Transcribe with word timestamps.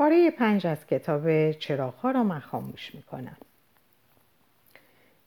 پاره 0.00 0.30
پنج 0.30 0.66
از 0.66 0.86
کتاب 0.86 1.52
چراغها 1.52 2.10
را 2.10 2.22
من 2.22 2.40
خاموش 2.40 2.94
می‌کنم. 2.94 3.36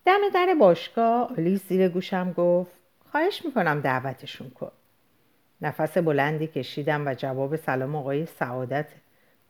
دم 0.05 0.19
در 0.33 0.55
باشگاه 0.59 1.31
آلیس 1.37 1.67
زیر 1.67 1.89
گوشم 1.89 2.33
گفت 2.37 2.71
خواهش 3.11 3.45
می‌کنم 3.45 3.81
دعوتشون 3.81 4.49
کن. 4.49 4.71
نفس 5.61 5.97
بلندی 5.97 6.47
کشیدم 6.47 7.07
و 7.07 7.13
جواب 7.13 7.55
سلام 7.55 7.95
آقای 7.95 8.25
سعادت 8.25 8.85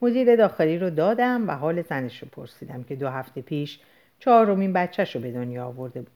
مدیر 0.02 0.36
داخلی 0.36 0.78
رو 0.78 0.90
دادم 0.90 1.50
و 1.50 1.52
حال 1.52 1.82
زنش 1.82 2.24
رو 2.24 2.28
پرسیدم 2.32 2.84
که 2.84 2.96
دو 2.96 3.10
هفته 3.10 3.42
پیش 3.42 3.80
چهارمین 4.20 4.74
بچهش 4.74 5.16
رو 5.16 5.22
به 5.22 5.32
دنیا 5.32 5.66
آورده 5.66 6.02
بود. 6.02 6.12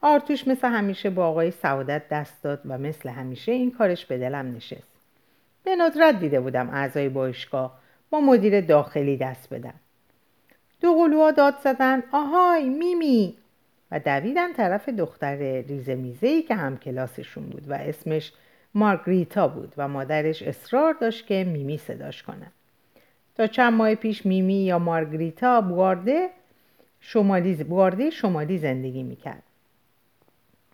آرتوش 0.00 0.48
مثل 0.48 0.68
همیشه 0.68 1.10
با 1.10 1.26
آقای 1.26 1.50
سعادت 1.50 2.08
دست 2.08 2.42
داد 2.42 2.60
و 2.64 2.78
مثل 2.78 3.08
همیشه 3.08 3.52
این 3.52 3.70
کارش 3.70 4.06
به 4.06 4.18
دلم 4.18 4.56
نشست. 4.56 4.90
به 5.64 5.76
ندرت 5.76 6.20
دیده 6.20 6.40
بودم 6.40 6.70
اعضای 6.70 7.08
باشگاه 7.08 7.80
با 8.10 8.20
مدیر 8.20 8.60
داخلی 8.60 9.16
دست 9.16 9.54
بدن 9.54 9.74
دو 10.80 10.94
قلوها 10.94 11.30
داد 11.30 11.54
زدن. 11.64 12.02
آهای 12.12 12.68
میمی. 12.68 13.36
و 13.90 14.00
دویدن 14.00 14.52
طرف 14.52 14.88
دختر 14.88 15.62
ریزه 15.62 15.94
میزه 15.94 16.42
که 16.42 16.54
هم 16.54 16.76
کلاسشون 16.76 17.44
بود 17.44 17.70
و 17.70 17.72
اسمش 17.72 18.32
مارگریتا 18.74 19.48
بود 19.48 19.74
و 19.76 19.88
مادرش 19.88 20.42
اصرار 20.42 20.94
داشت 21.00 21.26
که 21.26 21.44
میمی 21.44 21.78
صداش 21.78 22.22
کنه. 22.22 22.46
تا 23.36 23.46
چند 23.46 23.72
ماه 23.72 23.94
پیش 23.94 24.26
میمی 24.26 24.54
یا 24.54 24.78
مارگریتا 24.78 25.60
بوارده 25.60 26.30
شمالی, 27.00 27.64
بوارده 27.64 28.10
شمالی 28.10 28.58
زندگی 28.58 29.02
می‌کرد. 29.02 29.42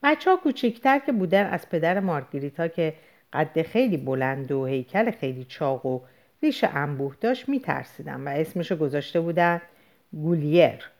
بچه 0.02 0.30
ها 0.30 0.36
کوچکتر 0.36 0.98
که 0.98 1.12
بودن 1.12 1.46
از 1.46 1.68
پدر 1.68 2.00
مارگریتا 2.00 2.68
که 2.68 2.94
قد 3.32 3.62
خیلی 3.62 3.96
بلند 3.96 4.52
و 4.52 4.66
هیکل 4.66 5.10
خیلی 5.10 5.44
چاق 5.44 5.86
و 5.86 6.00
ریش 6.42 6.64
انبوه 6.64 7.14
داشت 7.20 7.48
میترسیدم 7.48 8.26
و 8.26 8.28
اسمشو 8.28 8.76
گذاشته 8.76 9.20
بودن 9.20 9.60
گولیر. 10.12 10.90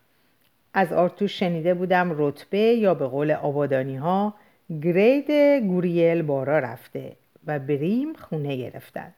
از 0.75 0.93
آرتوش 0.93 1.39
شنیده 1.39 1.75
بودم 1.75 2.15
رتبه 2.19 2.59
یا 2.59 2.95
به 2.95 3.07
قول 3.07 3.31
آبادانی 3.31 3.97
ها 3.97 4.35
گرید 4.83 5.31
گوریل 5.61 6.23
بارا 6.23 6.59
رفته 6.59 7.17
و 7.47 7.59
بریم 7.59 8.13
خونه 8.13 8.57
گرفتن. 8.57 9.15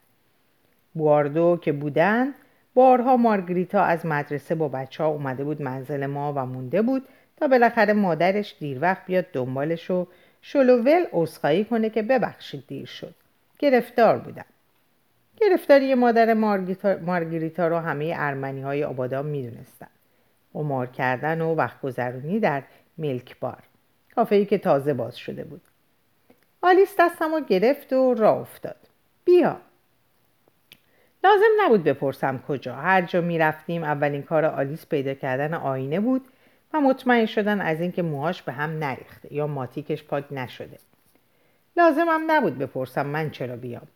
بواردو 0.94 1.58
که 1.62 1.72
بودن 1.72 2.34
بارها 2.74 3.16
مارگریتا 3.16 3.82
از 3.82 4.06
مدرسه 4.06 4.54
با 4.54 4.68
بچه 4.68 5.02
ها 5.02 5.08
اومده 5.08 5.44
بود 5.44 5.62
منزل 5.62 6.06
ما 6.06 6.32
و 6.36 6.46
مونده 6.46 6.82
بود 6.82 7.02
تا 7.36 7.48
بالاخره 7.48 7.92
مادرش 7.92 8.54
دیر 8.60 8.78
وقت 8.80 9.06
بیاد 9.06 9.26
دنبالش 9.32 9.90
و 9.90 10.06
شلوول 10.42 11.04
عذرخواهی 11.12 11.64
کنه 11.64 11.90
که 11.90 12.02
ببخشید 12.02 12.64
دیر 12.66 12.86
شد. 12.86 13.14
گرفتار 13.58 14.18
بودم. 14.18 14.44
گرفتاری 15.40 15.94
مادر 15.94 16.34
مارگریتا 17.02 17.68
رو 17.68 17.78
همه 17.78 18.14
ارمنی 18.16 18.62
های 18.62 18.84
آبادان 18.84 19.26
می‌دونستن. 19.26 19.86
قمار 20.54 20.86
کردن 20.86 21.40
و 21.40 21.54
وقت 21.54 21.80
گذرونی 21.80 22.40
در 22.40 22.62
میلک 22.96 23.40
بار. 23.40 23.62
کافه 24.14 24.44
که 24.44 24.58
تازه 24.58 24.94
باز 24.94 25.16
شده 25.16 25.44
بود. 25.44 25.60
آلیس 26.62 26.96
دستم 26.98 27.34
رو 27.34 27.40
گرفت 27.40 27.92
و 27.92 28.14
راه 28.14 28.38
افتاد. 28.38 28.76
بیا. 29.24 29.56
لازم 31.24 31.44
نبود 31.60 31.84
بپرسم 31.84 32.42
کجا. 32.48 32.74
هر 32.74 33.02
جا 33.02 33.20
می‌رفتیم 33.20 33.84
اولین 33.84 34.22
کار 34.22 34.44
آلیس 34.44 34.86
پیدا 34.86 35.14
کردن 35.14 35.54
آینه 35.54 36.00
بود 36.00 36.24
و 36.74 36.80
مطمئن 36.80 37.26
شدن 37.26 37.60
از 37.60 37.80
اینکه 37.80 38.02
موهاش 38.02 38.42
به 38.42 38.52
هم 38.52 38.78
نریخته 38.78 39.34
یا 39.34 39.46
ماتیکش 39.46 40.04
پاک 40.04 40.24
نشده. 40.30 40.78
لازمم 41.76 42.30
نبود 42.30 42.58
بپرسم 42.58 43.06
من 43.06 43.30
چرا 43.30 43.56
بیام. 43.56 43.86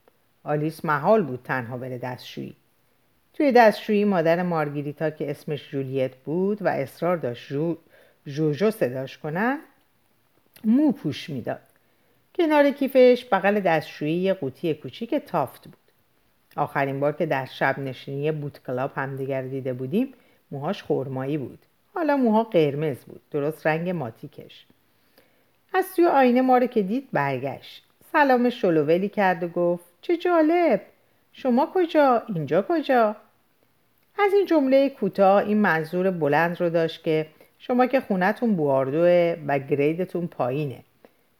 آلیس 0.45 0.85
محال 0.85 1.23
بود 1.23 1.41
تنها 1.45 1.77
بره 1.77 1.98
دستشویی. 1.98 2.57
توی 3.35 3.53
دستشویی 3.53 4.05
مادر 4.05 4.43
مارگریتا 4.43 5.11
که 5.11 5.31
اسمش 5.31 5.71
جولیت 5.71 6.17
بود 6.17 6.62
و 6.62 6.69
اصرار 6.69 7.17
داشت 7.17 7.49
جو 7.49 7.77
جوجو 8.27 8.71
صداش 8.71 9.19
کنن 9.19 9.59
مو 10.65 10.93
پوش 10.93 11.31
می‌داد. 11.31 11.61
کنار 12.34 12.71
کیفش 12.71 13.27
بغل 13.33 13.61
دستشویی 13.61 14.16
یه 14.16 14.34
قوطی 14.34 14.75
کوچیک 14.75 15.15
تافت 15.15 15.65
بود. 15.65 15.77
آخرین 16.56 17.00
بار 17.00 17.12
که 17.12 17.27
در 17.27 17.45
شب 17.45 17.78
نشینی 17.78 18.33
بوت 18.33 18.66
کلاب 18.66 18.93
همدیگر 18.97 19.43
دیده 19.43 19.72
بودیم 19.72 20.15
موهاش 20.50 20.83
خرمایی 20.83 21.39
بود. 21.39 21.59
حالا 21.95 22.16
موها 22.16 22.45
قرمز 22.45 22.97
بود 22.97 23.21
درست 23.31 23.66
رنگ 23.66 23.91
ماتیکش. 23.91 24.66
از 25.75 25.95
توی 25.97 26.06
آینه 26.06 26.43
ما 26.43 26.59
رو 26.59 26.66
که 26.66 26.83
دید 26.83 27.09
برگشت. 27.12 27.84
سلام 28.12 28.50
شلوولی 28.50 29.09
کرد 29.09 29.43
و 29.43 29.49
گفت 29.49 29.91
چه 30.03 30.17
جالب. 30.17 30.81
شما 31.33 31.71
کجا؟ 31.75 32.23
اینجا 32.35 32.63
کجا؟ 32.69 33.17
از 34.19 34.33
این 34.33 34.47
جمله 34.47 34.91
کوتاه 34.91 35.37
این 35.37 35.59
منظور 35.59 36.11
بلند 36.11 36.61
رو 36.61 36.71
داشت 36.71 37.05
که 37.05 37.27
شما 37.59 37.87
که 37.87 38.01
خونتون 38.01 38.57
بواردوه 38.57 39.37
و 39.47 39.59
گریدتون 39.59 40.27
پایینه. 40.27 40.85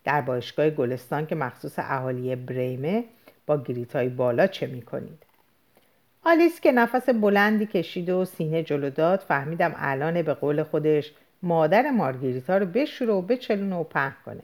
در 0.05 0.21
باشگاه 0.21 0.71
گلستان 0.71 1.27
که 1.27 1.35
مخصوص 1.35 1.79
اهالی 1.79 2.37
بریمه 2.37 3.05
با 3.47 3.63
گریت 3.63 3.97
بالا 3.97 4.47
چه 4.47 4.67
می‌کنید؟ 4.67 5.23
آلیس 6.25 6.61
که 6.61 6.73
نفس 6.73 7.09
بلندی 7.09 7.67
کشید 7.67 8.11
و 8.11 8.25
سینه 8.25 8.63
جلو 8.63 8.91
داد 8.91 9.19
فهمیدم 9.21 9.75
الان 9.77 10.23
به 10.23 10.35
قول 10.35 10.63
خودش 10.63 11.13
مادر 11.43 11.91
مارگریتا 11.91 12.59
رو 12.59 12.67
بشوره 12.67 13.13
و 13.13 13.23
بچلونه 13.23 13.77
و 13.77 13.85
پهن 13.85 14.17
کنه. 14.25 14.43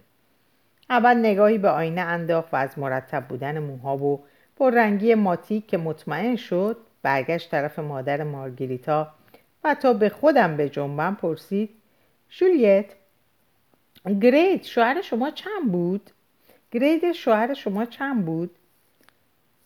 اول 0.91 1.17
نگاهی 1.17 1.59
به 1.59 1.69
آینه 1.69 2.01
انداخت 2.01 2.55
و 2.55 2.57
از 2.57 2.79
مرتب 2.79 3.25
بودن 3.29 3.59
موها 3.59 3.97
و 3.97 4.21
رنگی 4.61 5.15
ماتیک 5.15 5.67
که 5.67 5.79
مطمئن 5.79 6.37
شد 6.37 6.77
برگشت 7.03 7.51
طرف 7.51 7.79
مادر 7.79 8.23
مارگریتا 8.23 9.15
و 9.65 9.75
تا 9.75 9.93
به 9.93 10.09
خودم 10.09 10.57
به 10.57 10.69
جنبم 10.69 11.15
پرسید 11.15 11.71
جولیت 12.29 12.87
گرید 14.21 14.65
شوهر 14.65 15.03
شما 15.03 15.31
چند 15.31 15.73
بود؟ 15.73 16.11
گرید 16.71 17.13
شوهر 17.13 17.55
شما 17.55 17.85
چند 17.85 18.25
بود؟ 18.25 18.51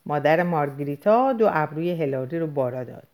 مادر 0.07 0.43
مارگریتا 0.43 1.33
دو 1.33 1.49
ابروی 1.53 2.03
هلاری 2.03 2.39
رو 2.39 2.47
بارا 2.47 2.85
داد 2.85 3.09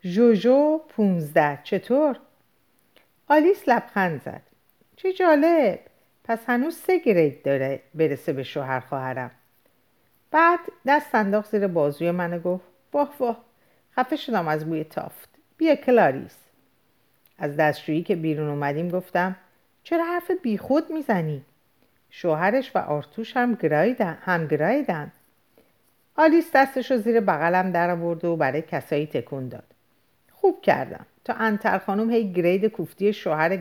جوجو 0.00 0.80
پونزده 0.88 1.58
چطور؟ 1.62 2.18
آلیس 3.28 3.68
لبخند 3.68 4.22
زد 4.22 4.42
چه 4.96 5.12
جالب 5.12 5.80
پس 6.24 6.38
هنوز 6.46 6.76
سه 6.76 6.98
گرید 6.98 7.42
داره 7.42 7.80
برسه 7.94 8.32
به 8.32 8.42
شوهر 8.42 8.80
خواهرم. 8.80 9.30
بعد 10.30 10.60
دست 10.86 11.14
انداخت 11.14 11.50
زیر 11.50 11.66
بازوی 11.66 12.10
من 12.10 12.38
گفت 12.38 12.64
واه 12.92 13.14
واه 13.18 13.44
خفه 13.96 14.16
شدم 14.16 14.48
از 14.48 14.66
بوی 14.66 14.84
تافت. 14.84 15.28
بیا 15.56 15.74
کلاریس. 15.74 16.36
از 17.38 17.56
دستشویی 17.56 18.02
که 18.02 18.16
بیرون 18.16 18.48
اومدیم 18.48 18.88
گفتم 18.88 19.36
چرا 19.82 20.04
حرف 20.04 20.30
بیخود 20.42 20.90
می‌زنی؟ 20.90 21.42
شوهرش 22.10 22.76
و 22.76 22.78
آرتوش 22.78 23.36
هم 23.36 23.54
گرایدن 23.54 24.18
هم 24.22 24.46
گرایدن. 24.46 25.12
آلیس 26.16 26.50
دستش 26.54 26.90
رو 26.90 26.96
زیر 26.96 27.20
بغلم 27.20 27.72
در 27.72 27.90
آورد 27.90 28.24
و 28.24 28.36
برای 28.36 28.62
کسایی 28.62 29.06
تکون 29.06 29.48
داد. 29.48 29.64
خوب 30.32 30.60
کردم. 30.62 31.06
تا 31.24 31.32
انتر 31.32 31.78
خانم 31.78 32.10
هی 32.10 32.32
گرید 32.32 32.66
کوفتی 32.66 33.12
شوهر 33.12 33.56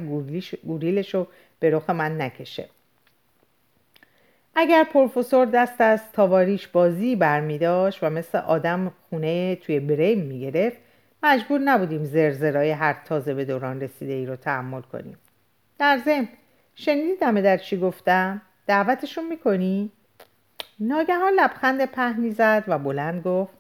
گوریلش 0.64 1.14
رو 1.14 1.28
به 1.64 1.70
رخ 1.70 1.90
من 1.90 2.22
نکشه 2.22 2.70
اگر 4.56 4.84
پروفسور 4.84 5.46
دست 5.46 5.82
از 5.82 6.12
تاواریش 6.12 6.68
بازی 6.68 7.16
برمیداشت 7.16 8.04
و 8.04 8.10
مثل 8.10 8.38
آدم 8.38 8.92
خونه 9.10 9.56
توی 9.56 9.80
بریم 9.80 10.20
می‌گرفت 10.20 10.78
مجبور 11.24 11.60
نبودیم 11.60 12.04
زرزرای 12.04 12.72
هر 12.72 12.94
تازه 13.06 13.34
به 13.34 13.46
دوران 13.46 13.82
رسیده 13.82 14.14
ای 14.14 14.26
رو 14.26 14.36
تحمل 14.36 14.82
کنیم 14.82 15.18
در 15.80 15.98
ضمن 16.06 16.28
شنیدی 16.76 17.16
دمه 17.16 17.42
در 17.42 17.58
چی 17.58 17.78
گفتم؟ 17.78 18.42
دعوتشون 18.68 19.28
می‌کنی؟ 19.28 19.92
ناگهان 20.80 21.34
لبخند 21.34 21.86
پهنی 21.86 22.32
زد 22.32 22.64
و 22.68 22.80
بلند 22.80 23.24
گفت 23.24 23.54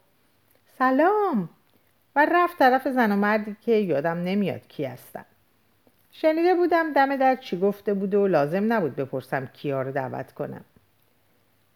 سلام 0.77 1.49
و 2.15 2.27
رفت 2.31 2.59
طرف 2.59 2.87
زن 2.87 3.11
و 3.11 3.15
مردی 3.15 3.55
که 3.65 3.71
یادم 3.71 4.17
نمیاد 4.17 4.67
کی 4.67 4.85
هستن 4.85 5.25
شنیده 6.15 6.53
بودم 6.55 6.93
دم 6.93 7.15
در 7.15 7.35
چی 7.35 7.59
گفته 7.59 7.93
بود 7.93 8.15
و 8.15 8.27
لازم 8.27 8.73
نبود 8.73 8.95
بپرسم 8.95 9.45
کیا 9.45 9.81
رو 9.81 9.91
دعوت 9.91 10.31
کنم. 10.31 10.65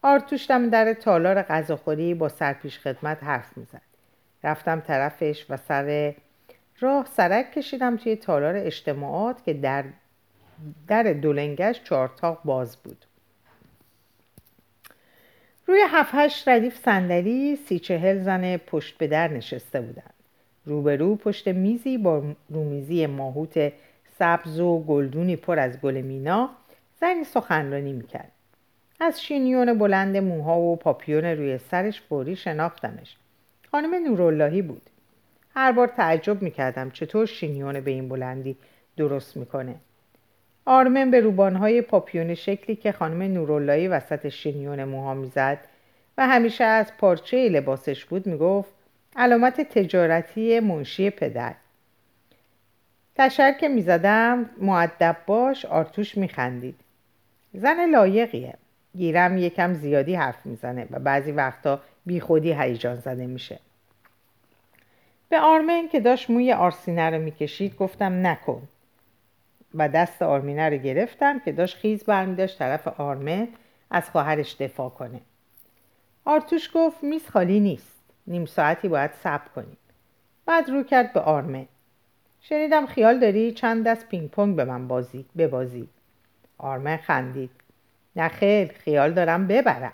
آرتوش 0.02 0.50
دم 0.50 0.70
در 0.70 0.92
تالار 0.94 1.42
غذاخوری 1.42 2.14
با 2.14 2.28
سرپیش 2.28 2.78
خدمت 2.78 3.24
حرف 3.24 3.56
می‌زد. 3.56 3.82
رفتم 4.44 4.80
طرفش 4.80 5.46
و 5.50 5.56
سر 5.56 6.14
راه 6.80 7.06
سرک 7.06 7.52
کشیدم 7.52 7.96
توی 7.96 8.16
تالار 8.16 8.56
اجتماعات 8.56 9.44
که 9.44 9.54
در 9.54 9.84
در 10.88 11.02
دولنگش 11.02 11.82
چارتاق 11.84 12.40
باز 12.44 12.76
بود. 12.76 13.04
روی 15.66 15.80
هفت 15.88 16.10
هشت 16.14 16.48
ردیف 16.48 16.78
صندلی 16.78 17.56
سی 17.56 17.78
چهل 17.78 18.22
زن 18.22 18.56
پشت 18.56 18.98
به 18.98 19.06
در 19.06 19.28
نشسته 19.28 19.80
بودند. 19.80 20.14
روبرو 20.66 21.16
پشت 21.16 21.48
میزی 21.48 21.98
با 21.98 22.22
رومیزی 22.48 23.06
ماهوت 23.06 23.72
سبز 24.18 24.60
و 24.60 24.78
گلدونی 24.78 25.36
پر 25.36 25.58
از 25.58 25.80
گل 25.80 26.00
مینا 26.00 26.50
زنی 27.00 27.24
سخنرانی 27.24 27.92
می‌کرد. 27.92 28.32
از 29.00 29.22
شینیون 29.22 29.78
بلند 29.78 30.16
موها 30.16 30.58
و 30.58 30.76
پاپیون 30.76 31.24
روی 31.24 31.58
سرش 31.58 32.00
فوری 32.00 32.36
شناختمش. 32.36 33.16
خانم 33.70 33.94
نوراللهی 33.94 34.62
بود. 34.62 34.82
هر 35.54 35.72
بار 35.72 35.86
تعجب 35.86 36.42
می‌کردم 36.42 36.90
چطور 36.90 37.26
شینیون 37.26 37.80
به 37.80 37.90
این 37.90 38.08
بلندی 38.08 38.56
درست 38.96 39.36
می‌کنه. 39.36 39.74
آرمن 40.66 41.10
به 41.10 41.20
روبانهای 41.20 41.82
پاپیون 41.82 42.34
شکلی 42.34 42.76
که 42.76 42.92
خانم 42.92 43.22
نوراللهی 43.22 43.88
وسط 43.88 44.28
شینیون 44.28 44.84
موها 44.84 45.14
می‌زد 45.14 45.58
و 46.18 46.26
همیشه 46.26 46.64
از 46.64 46.96
پارچه 46.98 47.48
لباسش 47.48 48.04
بود 48.04 48.26
می‌گفت 48.26 48.70
علامت 49.16 49.60
تجارتی 49.60 50.60
منشی 50.60 51.10
پدر. 51.10 51.54
تشر 53.18 53.52
که 53.52 53.68
می‌زدم 53.68 54.50
معدب 54.58 55.16
باش 55.26 55.64
آرتوش 55.64 56.18
میخندید. 56.18 56.80
زن 57.54 57.90
لایقیه. 57.90 58.54
گیرم 58.96 59.38
یکم 59.38 59.74
زیادی 59.74 60.14
حرف 60.14 60.46
می‌زنه 60.46 60.86
و 60.90 60.98
بعضی 60.98 61.32
وقتا 61.32 61.80
بیخودی 62.06 62.52
هیجان 62.52 62.96
زده 62.96 63.26
میشه. 63.26 63.58
به 65.28 65.40
آرمن 65.40 65.88
که 65.88 66.00
داشت 66.00 66.30
موی 66.30 66.52
آرسینه 66.52 67.10
رو 67.10 67.22
می‌کشید 67.22 67.76
گفتم 67.76 68.26
نکن. 68.26 68.62
و 69.74 69.88
دست 69.88 70.22
آرمینه 70.22 70.68
رو 70.68 70.76
گرفتم 70.76 71.38
که 71.38 71.52
داشت 71.52 71.76
خیز 71.76 72.04
برمیداشت 72.04 72.58
طرف 72.58 72.88
آرمن 72.88 73.48
از 73.90 74.10
خواهرش 74.10 74.56
دفاع 74.60 74.90
کنه. 74.90 75.20
آرتوش 76.24 76.70
گفت 76.74 77.02
میز 77.02 77.28
خالی 77.28 77.60
نیست. 77.60 77.98
نیم 78.26 78.46
ساعتی 78.46 78.88
باید 78.88 79.10
صبر 79.22 79.48
کنیم. 79.54 79.76
بعد 80.46 80.70
رو 80.70 80.82
کرد 80.82 81.12
به 81.12 81.20
آرمن 81.20 81.66
شنیدم 82.40 82.86
خیال 82.86 83.18
داری 83.18 83.52
چند 83.52 83.86
دست 83.86 84.08
پینگ 84.08 84.30
پونگ 84.30 84.56
به 84.56 84.64
من 84.64 84.88
بازی 84.88 85.26
ببازی. 85.38 85.88
آرمن 86.58 86.96
خندید. 86.96 87.50
نه 88.16 88.28
خیل 88.28 88.72
خیال 88.72 89.12
دارم 89.12 89.46
ببرم. 89.46 89.92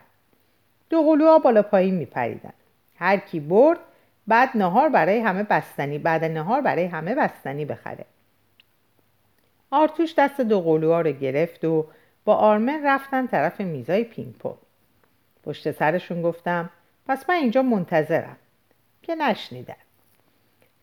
دو 0.91 1.03
قلوها 1.03 1.39
بالا 1.39 1.63
پایین 1.63 1.95
میپریدن. 1.95 2.53
هر 2.97 3.17
کی 3.17 3.41
برد 3.41 3.79
بعد 4.27 4.51
نهار 4.55 4.89
برای 4.89 5.19
همه 5.19 5.43
بستنی 5.43 5.99
بعد 5.99 6.25
نهار 6.25 6.61
برای 6.61 6.85
همه 6.85 7.15
بستنی 7.15 7.65
بخره. 7.65 8.05
آرتوش 9.71 10.15
دست 10.19 10.41
دو 10.41 10.61
قلوها 10.61 11.01
رو 11.01 11.13
گرفت 11.13 11.65
و 11.65 11.87
با 12.25 12.35
آرمن 12.35 12.87
رفتن 12.87 13.27
طرف 13.27 13.61
میزای 13.61 14.05
پینگ 14.05 14.35
پونگ. 14.35 14.57
پشت 15.45 15.71
سرشون 15.71 16.23
گفتم 16.23 16.71
پس 17.07 17.31
من 17.31 17.35
اینجا 17.35 17.63
منتظرم. 17.63 18.37
که 19.03 19.15
نشنیدن. 19.15 19.75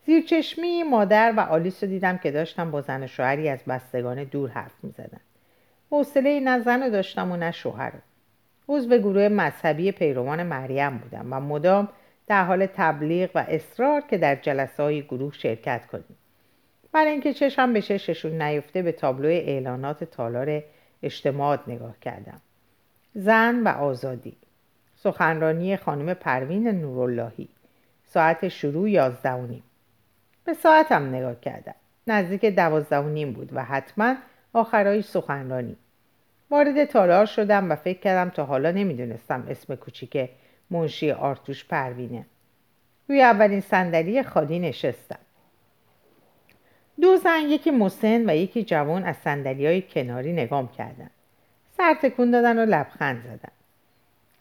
زیرچشمی 0.06 0.84
مادر 0.84 1.34
و 1.38 1.40
آلیس 1.40 1.84
رو 1.84 1.90
دیدم 1.90 2.18
که 2.18 2.32
داشتم 2.32 2.72
با 2.72 2.82
زن 2.82 3.08
شوهری 3.08 3.50
از 3.50 3.60
بستگان 3.68 4.24
دور 4.24 4.50
حرف 4.50 4.84
می‌زدن. 4.84 5.20
حوصله 5.92 6.40
نه 6.40 6.60
زن 6.60 6.84
رو 6.84 6.90
داشتم 6.90 7.32
و 7.32 7.38
نه 7.38 7.52
شوهر. 7.52 7.94
عضو 8.70 8.98
گروه 8.98 9.28
مذهبی 9.28 9.92
پیروان 9.92 10.44
مریم 10.44 10.98
بودم 10.98 11.28
و 11.34 11.40
مدام 11.40 11.90
در 12.28 12.44
حال 12.44 12.66
تبلیغ 12.66 13.30
و 13.36 13.46
اصرار 13.48 14.02
که 14.02 14.18
در 14.18 14.36
جلسه 14.36 14.84
های 14.84 15.02
گروه 15.02 15.34
شرکت 15.34 15.86
کنیم. 15.86 16.18
برای 16.92 17.12
اینکه 17.12 17.34
چشم 17.34 17.74
به 17.74 17.82
چششون 17.82 18.42
نیفته 18.42 18.82
به 18.82 18.92
تابلو 18.92 19.28
اعلانات 19.28 20.04
تالار 20.04 20.64
اجتماعات 21.04 21.60
نگاه 21.68 21.96
کردم. 22.02 22.42
زن 23.14 23.64
و 23.64 23.68
آزادی. 23.68 24.38
سخنرانی 24.96 25.78
خانم 25.78 26.14
پروین 26.14 26.68
نوراللهی. 26.68 27.50
ساعت 28.06 28.48
شروع 28.48 28.90
یازده 28.90 29.32
و 29.32 29.48
نیم. 29.48 29.64
به 30.46 30.54
ساعتم 30.54 31.16
نگاه 31.16 31.40
کردم. 31.40 31.76
نزدیک 32.08 32.46
دوازده 32.46 32.98
و 32.98 33.10
نیم 33.10 33.34
بود 33.34 33.50
و 33.54 33.64
حتما 33.64 34.16
آخرای 34.54 35.02
سخنرانی. 35.02 35.78
وارد 36.52 36.86
تالار 36.86 37.26
شدم 37.26 37.72
و 37.72 37.76
فکر 37.76 38.00
کردم 38.00 38.30
تا 38.30 38.46
حالا 38.46 38.72
نمی‌دونستم 38.72 39.48
اسم 39.50 39.76
کوچیک 39.76 40.30
منشی 40.70 41.12
آرتوش 41.12 41.66
پروینه. 41.66 42.26
روی 43.10 43.22
اولین 43.22 43.62
صندلی 43.62 44.24
خالی 44.24 44.60
نشستم. 44.60 45.20
دو 47.02 47.18
زن 47.18 47.40
یکی 47.40 47.72
مسن 47.72 48.30
و 48.30 48.36
یکی 48.36 48.64
جوان 48.64 49.04
از 49.04 49.16
سندلی 49.18 49.66
های 49.66 49.82
کناری 49.82 50.34
نگام 50.34 50.68
کردن 50.68 51.10
سر 51.78 51.94
تکون 52.02 52.32
دادن 52.32 52.60
و 52.60 52.66
لبخند 52.66 53.24
زدن. 53.24 53.52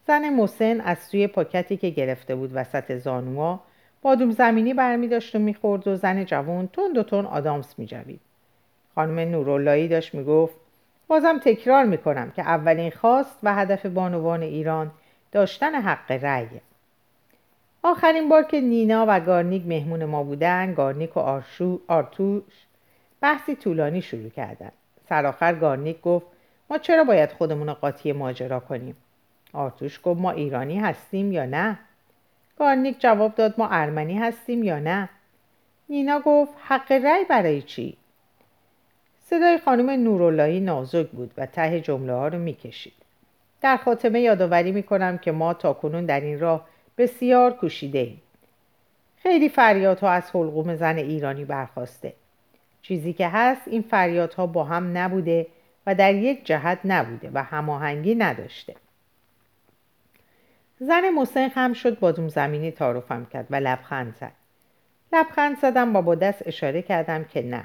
زن 0.07 0.29
مسن 0.29 0.81
از 0.81 0.99
سوی 0.99 1.27
پاکتی 1.27 1.77
که 1.77 1.89
گرفته 1.89 2.35
بود 2.35 2.51
وسط 2.53 2.95
زانوها 2.95 3.63
بادوم 4.01 4.31
زمینی 4.31 4.73
برمی 4.73 5.07
داشت 5.07 5.35
و 5.35 5.39
می‌خورد 5.39 5.87
و 5.87 5.95
زن 5.95 6.25
جوان 6.25 6.67
تند 6.67 6.93
و 6.93 7.03
تند 7.03 7.25
آدامس 7.25 7.79
میجوید 7.79 8.19
خانم 8.95 9.19
نوراللهی 9.19 9.87
داشت 9.87 10.15
می‌گفت 10.15 10.55
بازم 11.07 11.39
تکرار 11.39 11.85
می‌کنم 11.85 12.31
که 12.31 12.41
اولین 12.41 12.91
خواست 12.91 13.39
و 13.43 13.55
هدف 13.55 13.85
بانوان 13.85 14.41
ایران 14.41 14.91
داشتن 15.31 15.75
حق 15.75 16.11
رأی 16.11 16.47
آخرین 17.83 18.29
بار 18.29 18.43
که 18.43 18.61
نینا 18.61 19.05
و 19.07 19.19
گارنیک 19.19 19.67
مهمون 19.67 20.05
ما 20.05 20.23
بودن 20.23 20.73
گارنیک 20.73 21.17
و 21.17 21.19
آرشو، 21.19 21.81
آرتوش 21.87 22.67
بحثی 23.21 23.55
طولانی 23.55 24.01
شروع 24.01 24.29
کردن. 24.29 24.71
سرآخر 25.09 25.55
گارنیک 25.55 26.01
گفت 26.01 26.25
ما 26.69 26.77
چرا 26.77 27.03
باید 27.03 27.31
خودمون 27.31 27.73
قاطی 27.73 28.11
ماجرا 28.11 28.59
کنیم؟ 28.59 28.95
آرتوش 29.53 29.99
گفت 30.03 30.21
ما 30.21 30.31
ایرانی 30.31 30.79
هستیم 30.79 31.31
یا 31.31 31.45
نه؟ 31.45 31.79
گارنیک 32.61 32.99
جواب 32.99 33.35
داد 33.35 33.53
ما 33.57 33.67
ارمنی 33.71 34.17
هستیم 34.17 34.63
یا 34.63 34.79
نه. 34.79 35.09
نینا 35.89 36.19
گفت 36.19 36.53
حق 36.63 36.91
رأی 36.91 37.25
برای 37.25 37.61
چی؟ 37.61 37.97
صدای 39.25 39.57
خانم 39.57 39.89
نوراللهی 39.89 40.59
نازک 40.59 41.07
بود 41.07 41.31
و 41.37 41.45
ته 41.45 41.81
جمله 41.81 42.13
ها 42.13 42.27
رو 42.27 42.39
می‌کشید. 42.39 42.93
در 43.61 43.77
خاتمه 43.77 44.21
یادآوری 44.21 44.71
می‌کنم 44.71 45.17
که 45.17 45.31
ما 45.31 45.53
تا 45.53 45.73
کنون 45.73 46.05
در 46.05 46.19
این 46.19 46.39
راه 46.39 46.67
بسیار 46.97 47.53
کوشیده 47.53 47.99
ایم. 47.99 48.21
خیلی 49.17 49.49
فریادها 49.49 50.09
از 50.09 50.35
حلقوم 50.35 50.75
زن 50.75 50.97
ایرانی 50.97 51.45
برخواسته. 51.45 52.13
چیزی 52.81 53.13
که 53.13 53.27
هست 53.27 53.67
این 53.67 53.81
فریادها 53.81 54.47
با 54.47 54.63
هم 54.63 54.97
نبوده 54.97 55.47
و 55.87 55.95
در 55.95 56.15
یک 56.15 56.45
جهت 56.45 56.79
نبوده 56.85 57.31
و 57.33 57.43
هماهنگی 57.43 58.15
نداشته. 58.15 58.75
زن 60.83 61.09
مسن 61.09 61.49
خم 61.49 61.73
شد 61.73 61.99
بادوم 61.99 62.27
زمینی 62.27 62.71
تعارفم 62.71 63.25
کرد 63.25 63.47
و 63.49 63.55
لبخند 63.55 64.15
زد. 64.19 64.31
لبخند 65.13 65.59
زدم 65.59 65.95
و 65.95 66.01
با 66.01 66.15
دست 66.15 66.47
اشاره 66.47 66.81
کردم 66.81 67.23
که 67.23 67.41
نه. 67.41 67.63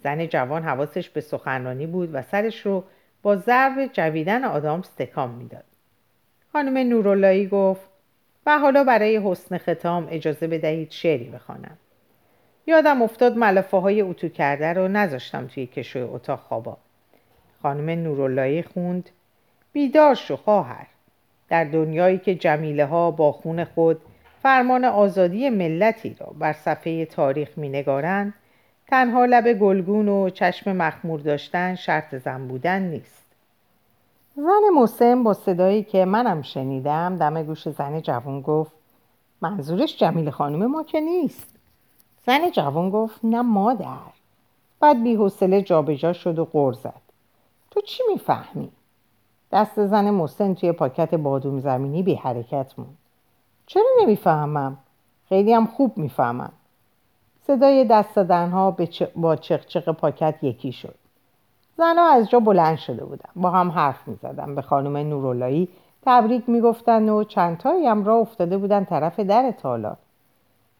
زن 0.00 0.26
جوان 0.26 0.62
حواسش 0.62 1.08
به 1.08 1.20
سخنرانی 1.20 1.86
بود 1.86 2.14
و 2.14 2.22
سرش 2.22 2.66
رو 2.66 2.84
با 3.22 3.36
ضرب 3.36 3.90
جویدن 3.92 4.44
آدامس 4.44 4.88
تکام 4.88 5.30
می‌داد. 5.30 5.64
خانم 6.52 6.78
نوراللهی 6.78 7.46
گفت 7.46 7.88
و 8.46 8.58
حالا 8.58 8.84
برای 8.84 9.20
حسن 9.24 9.58
ختام 9.58 10.08
اجازه 10.10 10.46
بدهید 10.46 10.90
شعری 10.90 11.28
بخوانم. 11.28 11.78
یادم 12.66 13.02
افتاد 13.02 13.36
ملافه 13.36 13.76
های 13.76 14.02
اتو 14.02 14.28
کرده 14.28 14.72
رو 14.72 14.88
نذاشتم 14.88 15.46
توی 15.46 15.66
کشوی 15.66 16.02
اتاق 16.02 16.40
خوابا. 16.40 16.76
خانم 17.62 17.90
نوراللهی 17.90 18.62
خوند 18.62 19.10
بیدار 19.72 20.14
شو 20.14 20.36
خواهر. 20.36 20.86
در 21.48 21.64
دنیایی 21.64 22.18
که 22.18 22.34
جمیله 22.34 22.86
ها 22.86 23.10
با 23.10 23.32
خون 23.32 23.64
خود 23.64 24.00
فرمان 24.42 24.84
آزادی 24.84 25.50
ملتی 25.50 26.16
را 26.20 26.26
بر 26.38 26.52
صفحه 26.52 27.04
تاریخ 27.04 27.58
می 27.58 27.68
نگارن، 27.68 28.34
تنها 28.88 29.24
لب 29.24 29.52
گلگون 29.52 30.08
و 30.08 30.30
چشم 30.30 30.76
مخمور 30.76 31.20
داشتن 31.20 31.74
شرط 31.74 32.14
زن 32.14 32.48
بودن 32.48 32.82
نیست. 32.82 33.24
زن 34.36 34.80
مسلم 34.80 35.22
با 35.22 35.34
صدایی 35.34 35.82
که 35.82 36.04
منم 36.04 36.42
شنیدم 36.42 37.16
دم 37.16 37.42
گوش 37.42 37.68
زن 37.68 38.00
جوان 38.00 38.40
گفت 38.40 38.72
منظورش 39.40 39.98
جمیل 39.98 40.30
خانم 40.30 40.66
ما 40.66 40.82
که 40.82 41.00
نیست. 41.00 41.54
زن 42.26 42.50
جوان 42.50 42.90
گفت 42.90 43.20
نه 43.24 43.42
مادر. 43.42 44.12
بعد 44.80 45.02
بی 45.02 45.14
حوصله 45.14 45.62
جابجا 45.62 46.12
شد 46.12 46.38
و 46.38 46.44
غر 46.44 46.72
زد. 46.72 47.00
تو 47.70 47.80
چی 47.80 48.02
می‌فهمی؟ 48.12 48.70
دست 49.54 49.86
زن 49.86 50.10
مسن 50.10 50.54
توی 50.54 50.72
پاکت 50.72 51.14
بادوم 51.14 51.60
زمینی 51.60 52.02
بی 52.02 52.14
حرکت 52.14 52.74
موند. 52.78 52.96
چرا 53.66 53.84
نمی‌فهمم؟ 54.00 54.76
خیلی 55.28 55.52
هم 55.52 55.66
خوب 55.66 55.98
می‌فهمم. 55.98 56.52
صدای 57.46 57.84
دست 57.84 58.14
دادنها 58.14 58.76
با 59.16 59.36
چقچق 59.36 59.92
پاکت 59.92 60.34
یکی 60.42 60.72
شد. 60.72 60.94
زنها 61.76 62.10
از 62.10 62.30
جا 62.30 62.40
بلند 62.40 62.76
شده 62.76 63.04
بودن. 63.04 63.30
با 63.36 63.50
هم 63.50 63.70
حرف 63.70 64.08
می 64.08 64.14
زدن. 64.22 64.54
به 64.54 64.62
خانم 64.62 64.96
نوراللهی 64.96 65.68
تبریک 66.02 66.48
می 66.48 66.60
گفتن 66.60 67.08
و 67.08 67.24
چندتایی 67.24 67.86
هم 67.86 68.04
را 68.04 68.16
افتاده 68.16 68.58
بودن 68.58 68.84
طرف 68.84 69.20
در 69.20 69.50
تالار. 69.50 69.96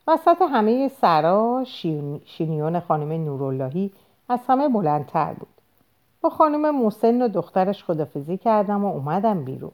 وسط 0.07 0.43
همه 0.43 0.88
سرا 0.88 1.64
شینیون 2.25 2.81
خانم 2.81 3.12
نوراللهی 3.12 3.93
از 4.28 4.40
همه 4.49 4.69
بلندتر 4.69 5.33
بود. 5.33 5.53
با 6.25 6.31
خانم 6.31 6.85
مسن 6.85 7.23
و 7.23 7.28
دخترش 7.28 7.85
خدافزی 7.85 8.37
کردم 8.37 8.85
و 8.85 8.88
اومدم 8.88 9.45
بیرون. 9.45 9.73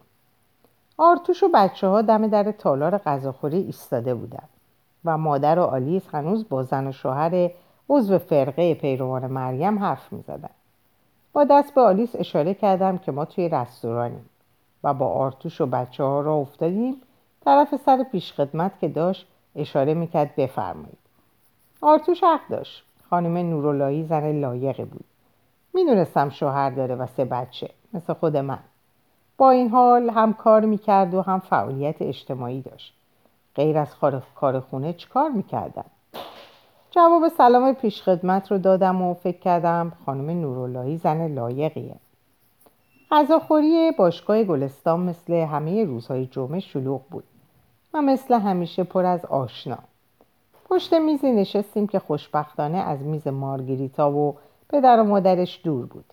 آرتوش 0.97 1.43
و 1.43 1.49
بچه 1.53 1.87
ها 1.87 2.01
دم 2.01 2.27
در 2.27 2.51
تالار 2.51 2.97
غذاخوری 2.97 3.57
ایستاده 3.57 4.15
بودن 4.15 4.43
و 5.05 5.17
مادر 5.17 5.59
و 5.59 5.63
آلیس 5.63 6.07
هنوز 6.13 6.49
با 6.49 6.63
زن 6.63 6.87
و 6.87 6.91
شوهر 6.91 7.51
عضو 7.89 8.17
فرقه 8.17 8.73
پیروان 8.73 9.27
مریم 9.27 9.79
حرف 9.79 10.13
می 10.13 10.21
زدن. 10.21 10.49
با 11.33 11.43
دست 11.43 11.73
به 11.73 11.81
آلیس 11.81 12.15
اشاره 12.15 12.53
کردم 12.53 12.97
که 12.97 13.11
ما 13.11 13.25
توی 13.25 13.49
رستورانیم 13.49 14.29
و 14.83 14.93
با 14.93 15.07
آرتوش 15.07 15.61
و 15.61 15.65
بچه 15.65 16.03
ها 16.03 16.21
را 16.21 16.35
افتادیم. 16.35 16.95
طرف 17.45 17.75
سر 17.75 18.03
پیشخدمت 18.11 18.79
که 18.79 18.87
داشت 18.87 19.27
اشاره 19.55 19.93
می‌کرد 19.93 20.35
بفرمایید. 20.35 20.97
آرتوش 21.81 22.23
حق 22.23 22.47
داشت. 22.49 22.83
خانم 23.09 23.37
نوراللهی 23.37 24.03
زن 24.03 24.31
لایقی 24.31 24.85
بود. 24.85 25.05
می‌دونستم 25.73 26.29
شوهر 26.29 26.69
داره 26.69 26.95
و 26.95 27.07
سه 27.17 27.25
بچه 27.25 27.69
مثل 27.93 28.13
خود 28.13 28.37
من. 28.37 28.59
با 29.37 29.51
این 29.51 29.69
حال 29.69 30.09
هم 30.09 30.33
کار 30.33 30.65
می‌کرد 30.65 31.13
و 31.13 31.21
هم 31.21 31.39
فعالیت 31.39 32.01
اجتماعی 32.01 32.61
داشت. 32.61 32.93
غیر 33.55 33.77
از 33.77 33.95
کار 34.35 34.59
خونه 34.59 34.93
چیکار 34.93 35.29
می‌کردم 35.29 35.85
جواب 36.91 37.27
سلام 37.27 37.73
پیشخدمت 37.73 38.51
رو 38.51 38.57
دادم 38.57 39.01
و 39.01 39.13
فکر 39.13 39.39
کردم 39.39 39.91
خانم 40.05 40.29
نوراللهی 40.29 40.97
زن 40.97 41.27
لایقیه. 41.27 41.95
غذاخوری 43.11 43.91
باشگاه 43.91 44.43
گلستان 44.43 44.99
مثل 44.99 45.33
همه 45.33 45.85
روزهای 45.85 46.25
جمعه 46.25 46.59
شلوغ 46.59 47.01
بود. 47.09 47.23
و 47.93 48.01
مثل 48.01 48.39
همیشه 48.39 48.83
پر 48.83 49.05
از 49.05 49.25
آشنا. 49.25 49.77
پشت 50.69 50.93
میزی 50.93 51.31
نشستیم 51.31 51.87
که 51.87 51.99
خوشبختانه 51.99 52.77
از 52.77 53.01
میز 53.01 53.27
مارگریتا 53.27 54.11
و 54.11 54.35
پدر 54.71 54.99
و 54.99 55.03
مادرش 55.03 55.61
دور 55.63 55.85
بود. 55.85 56.05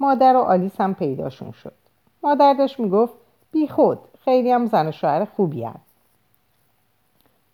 مادر 0.00 0.36
و 0.36 0.40
آلیس 0.40 0.80
هم 0.80 0.94
پیداشون 0.94 1.50
شد. 1.50 1.72
مادر 2.22 2.54
داشت 2.54 2.80
می‌گفت 2.80 3.14
بی 3.52 3.68
خود 3.68 3.98
خیلی 4.24 4.50
هم 4.50 4.66
زن 4.66 4.88
و 4.88 4.92
شوهر 4.92 5.24
خوبی 5.24 5.64
هم. 5.64 5.80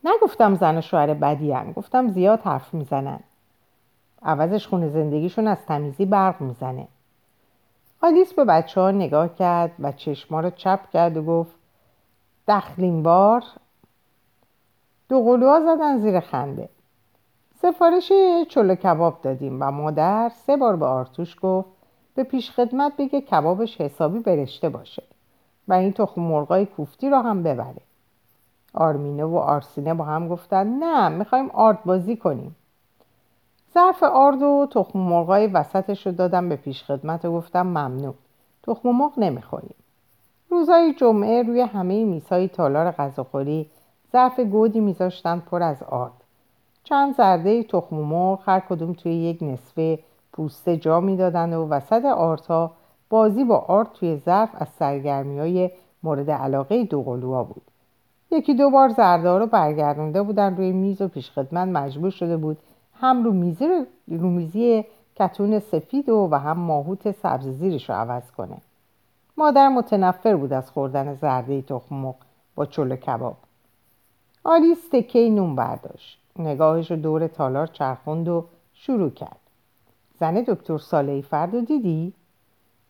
نگفتم 0.05 0.55
زن 0.55 0.79
و 0.79 0.81
شوهر 0.81 1.15
بدی 1.15 1.53
هم. 1.53 1.73
گفتم 1.73 2.09
زیاد 2.09 2.41
حرف 2.41 2.75
می‌زنن. 2.75 3.21
عوضش 4.23 4.67
خونه 4.67 4.89
زندگیشون 4.89 5.49
از 5.49 5.59
تمیزی 5.67 6.07
برق 6.07 6.41
می‌زنه. 6.41 6.89
آلیس 8.03 8.33
به 8.33 8.45
بچه 8.45 8.81
ها 8.81 8.91
نگاه 8.91 9.35
کرد 9.35 9.71
و 9.79 9.93
چشما 9.93 10.41
رو 10.41 10.51
چپ 10.51 10.91
کرد 10.91 11.17
و 11.17 11.23
گفت 11.23 11.53
دخلین 12.49 13.03
بار. 13.03 13.43
دو 15.09 15.25
قلوها 15.25 15.61
زدن 15.61 15.99
زیر 15.99 16.21
خنده. 16.21 16.69
سفارش 17.63 18.13
چلو 18.49 18.75
کباب 18.75 19.19
دادیم 19.23 19.59
و 19.61 19.71
مادر 19.71 20.29
سه 20.35 20.57
بار 20.57 20.77
به 20.77 20.87
آرتوش 20.87 21.37
گفت 21.43 21.69
به 22.15 22.25
پیش 22.25 22.51
خدمت 22.51 22.93
بگه 22.99 23.21
کبابش 23.21 23.81
حسابی 23.81 24.19
برشته 24.19 24.69
باشه 24.69 25.03
و 25.69 25.73
این 25.73 25.93
تخم 25.93 26.21
مرغای 26.21 26.67
کوفتی 26.67 27.11
رو 27.11 27.17
هم 27.17 27.43
ببره. 27.43 27.81
آرمینه 28.75 29.25
و 29.25 29.37
آرسینه 29.37 29.95
با 29.95 30.05
هم 30.05 30.29
گفتن 30.29 30.67
نه 30.67 31.09
می‌خوایم 31.09 31.51
آرد 31.51 31.85
بازی 31.85 32.17
کنیم. 32.17 32.57
ظرف 33.75 34.03
آرد 34.03 34.43
و 34.43 34.67
تخم 34.71 34.99
مرغای 34.99 35.47
وسطش 35.47 36.07
رو 36.07 36.13
دادم 36.13 36.49
به 36.49 36.57
پیش 36.57 36.85
خدمت 36.85 37.25
و 37.25 37.33
گفتم 37.33 37.67
ممنون 37.67 38.15
تخم 38.63 38.89
مرغ 38.89 39.19
نمی‌خوریم. 39.19 39.75
روزای 40.51 40.95
جمعه 40.95 41.43
روی 41.43 41.61
همه 41.61 42.05
میزهای 42.05 42.49
تالار 42.49 42.91
غذاخوری 42.91 43.71
ظرف 44.13 44.41
گودی 44.41 44.81
میذاشتن 44.81 45.39
پر 45.39 45.63
از 45.63 45.83
آرد. 45.83 46.22
چند 46.85 47.17
زرده 47.17 47.63
تخم 47.63 47.97
مرغ 47.97 48.41
هر 48.45 48.61
کدوم 48.61 48.93
توی 48.93 49.13
یک 49.13 49.39
نصفه 49.43 49.99
پوسته 50.33 50.77
جا 50.77 51.01
می‌دادن 51.01 51.55
و 51.55 51.69
وسط 51.69 52.05
آردها 52.05 52.73
بازی 53.11 53.45
با 53.45 53.59
آرد 53.59 53.93
توی 53.93 54.17
ظرف 54.17 54.51
از 54.55 54.69
سرگرمی 54.69 55.39
های 55.39 55.71
مورد 56.03 56.31
علاقه 56.31 56.85
دوقلوها 56.85 57.45
بود. 57.45 57.63
یکی 58.31 58.55
دو 58.55 58.71
بار 58.71 58.89
زرده 58.89 59.39
رو 59.39 59.47
برگردونده 59.47 60.23
بودن 60.23 60.57
روی 60.57 60.73
میز 60.73 61.01
و 61.01 61.09
پیشخدمت 61.09 61.69
مجبور 61.69 62.11
شده 62.11 62.37
بود 62.37 62.59
هم 63.01 63.25
رو 63.25 63.33
میزی, 63.33 63.69
رو 64.09 64.31
میزی 64.31 64.85
کتون 65.17 65.59
سفید 65.59 66.09
و, 66.09 66.29
و 66.31 66.35
هم 66.35 66.59
ماهوت 66.59 67.11
سبز 67.11 67.49
زیرش 67.49 67.91
رو 67.91 67.97
عوض 67.97 68.31
کنه. 68.31 68.57
مادر 69.37 69.69
متنفر 69.69 70.37
بود 70.37 70.53
از 70.53 70.71
خوردن 70.71 71.15
زرده 71.15 71.63
تخم 71.63 72.15
با 72.55 72.67
چلو 72.67 72.97
کباب. 72.97 73.37
آلیس 74.45 74.89
تکه 74.93 75.31
نون 75.31 75.57
برداشت. 75.57 76.22
نگاهش 76.39 76.91
رو 76.91 76.97
دور 76.97 77.27
تالار 77.27 77.67
چرخوند 77.67 78.29
و 78.29 78.45
شروع 78.75 79.11
کرد. 79.11 79.41
زن 80.21 80.35
دکتر 80.35 80.79
سالی 80.79 81.23
فرد 81.23 81.55
رو 81.55 81.61
دیدی؟ 81.61 82.13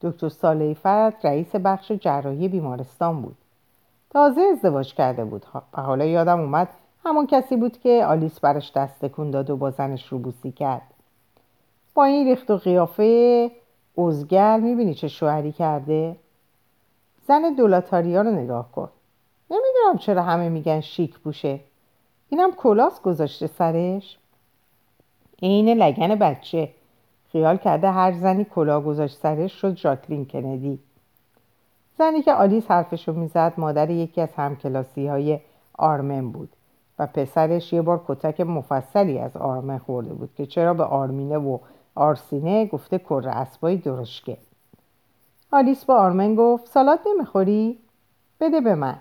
دکتر 0.00 0.28
سالی 0.28 0.74
فرد 0.74 1.14
رئیس 1.24 1.56
بخش 1.56 1.92
جراحی 1.92 2.48
بیمارستان 2.48 3.22
بود. 3.22 3.36
تازه 4.10 4.40
ازدواج 4.40 4.94
کرده 4.94 5.24
بود. 5.24 5.46
و 5.74 5.82
حالا 5.82 6.04
یادم 6.04 6.40
اومد 6.40 6.68
همون 7.04 7.26
کسی 7.26 7.56
بود 7.56 7.78
که 7.78 8.04
آلیس 8.04 8.40
براش 8.40 8.72
دست 8.72 9.04
تکون 9.04 9.30
داد 9.30 9.50
و 9.50 9.56
با 9.56 9.70
زنش 9.70 10.06
روبوسی 10.06 10.52
کرد. 10.52 10.82
با 11.94 12.04
این 12.04 12.26
ریخت 12.26 12.50
و 12.50 12.56
قیافه 12.56 13.50
ازگل 13.98 14.60
می‌بینی 14.60 14.94
چه 14.94 15.08
شوهری 15.08 15.52
کرده؟ 15.52 16.16
زن 17.26 17.54
دولاتاریا 17.58 18.22
رو 18.22 18.30
نگاه 18.30 18.72
کن. 18.72 18.88
نمی‌دونم 19.50 19.98
چرا 19.98 20.22
همه 20.22 20.48
میگن 20.48 20.80
شیک 20.80 21.18
بوشه 21.18 21.60
اینم 22.32 22.52
کلاس 22.52 23.00
گذاشته 23.02 23.46
سرش. 23.46 24.18
عین 25.42 25.68
لگن 25.68 26.14
بچه. 26.14 26.68
خیال 27.32 27.56
کرده 27.56 27.90
هر 27.90 28.12
زنی 28.12 28.44
کلاه 28.44 28.84
گذاشت 28.84 29.16
سرش 29.16 29.52
شد 29.52 29.74
جاکلین 29.74 30.24
کندی. 30.24 30.78
زنی 31.98 32.22
که 32.22 32.32
آلیس 32.32 32.70
حرفشو 32.70 33.12
می‌زد 33.12 33.52
مادر 33.56 33.90
یکی 33.90 34.20
از 34.20 34.32
همکلاسی 34.36 35.06
های 35.06 35.40
آرمن 35.78 36.30
بود 36.30 36.48
و 36.98 37.06
پسرش 37.06 37.72
یه 37.72 37.82
بار 37.82 38.04
کتک 38.08 38.40
مفصلی 38.40 39.18
از 39.18 39.36
آرمن 39.36 39.78
خورده 39.78 40.14
بود 40.14 40.30
که 40.36 40.46
چرا 40.46 40.74
به 40.74 40.84
آرمینه 40.84 41.38
و 41.38 41.58
آرسینه 41.94 42.66
گفته 42.66 42.98
کر 42.98 43.28
اسبای 43.28 43.76
درشکه. 43.76 44.36
آلیس 45.50 45.84
با 45.84 45.94
آرمن 45.94 46.34
گفت 46.34 46.68
سالاد 46.68 47.00
نمی‌خوری؟ 47.06 47.78
بده 48.40 48.60
به 48.60 48.74
من. 48.74 48.98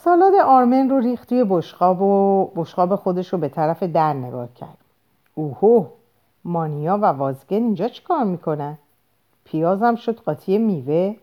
سالاد 0.00 0.32
آرمن 0.34 0.90
رو 0.90 0.98
ریخت 0.98 1.28
توی 1.28 1.44
بشقاب 1.48 2.02
و 2.02 2.44
بشقاب 2.56 2.96
خودش 2.96 3.32
رو 3.32 3.38
به 3.38 3.48
طرف 3.48 3.82
در 3.82 4.12
نگاه 4.12 4.48
کرد. 4.54 4.78
اوهو 5.34 5.86
مانیا 6.44 6.98
و 6.98 7.04
وازگن 7.04 7.56
اینجا 7.56 7.88
چی 7.88 8.02
کار 8.02 8.24
می‌کنن؟ 8.24 8.78
پیازم 9.44 9.94
شد 9.94 10.20
قاطی 10.20 10.58
میوه. 10.58 11.16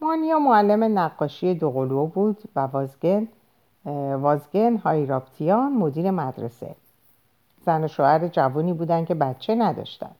مانیا 0.00 0.38
معلم 0.38 0.98
نقاشی 0.98 1.54
دوقلو 1.54 2.06
بود 2.06 2.42
و 2.56 2.60
وازگن 2.60 3.28
وازگن 4.20 4.76
هایراپتیان 4.76 5.72
مدیر 5.72 6.10
مدرسه. 6.10 6.74
زن 7.66 7.84
و 7.84 7.88
شوهر 7.88 8.28
جوانی 8.28 8.72
بودن 8.72 9.04
که 9.04 9.14
بچه 9.14 9.54
نداشتن 9.54 10.10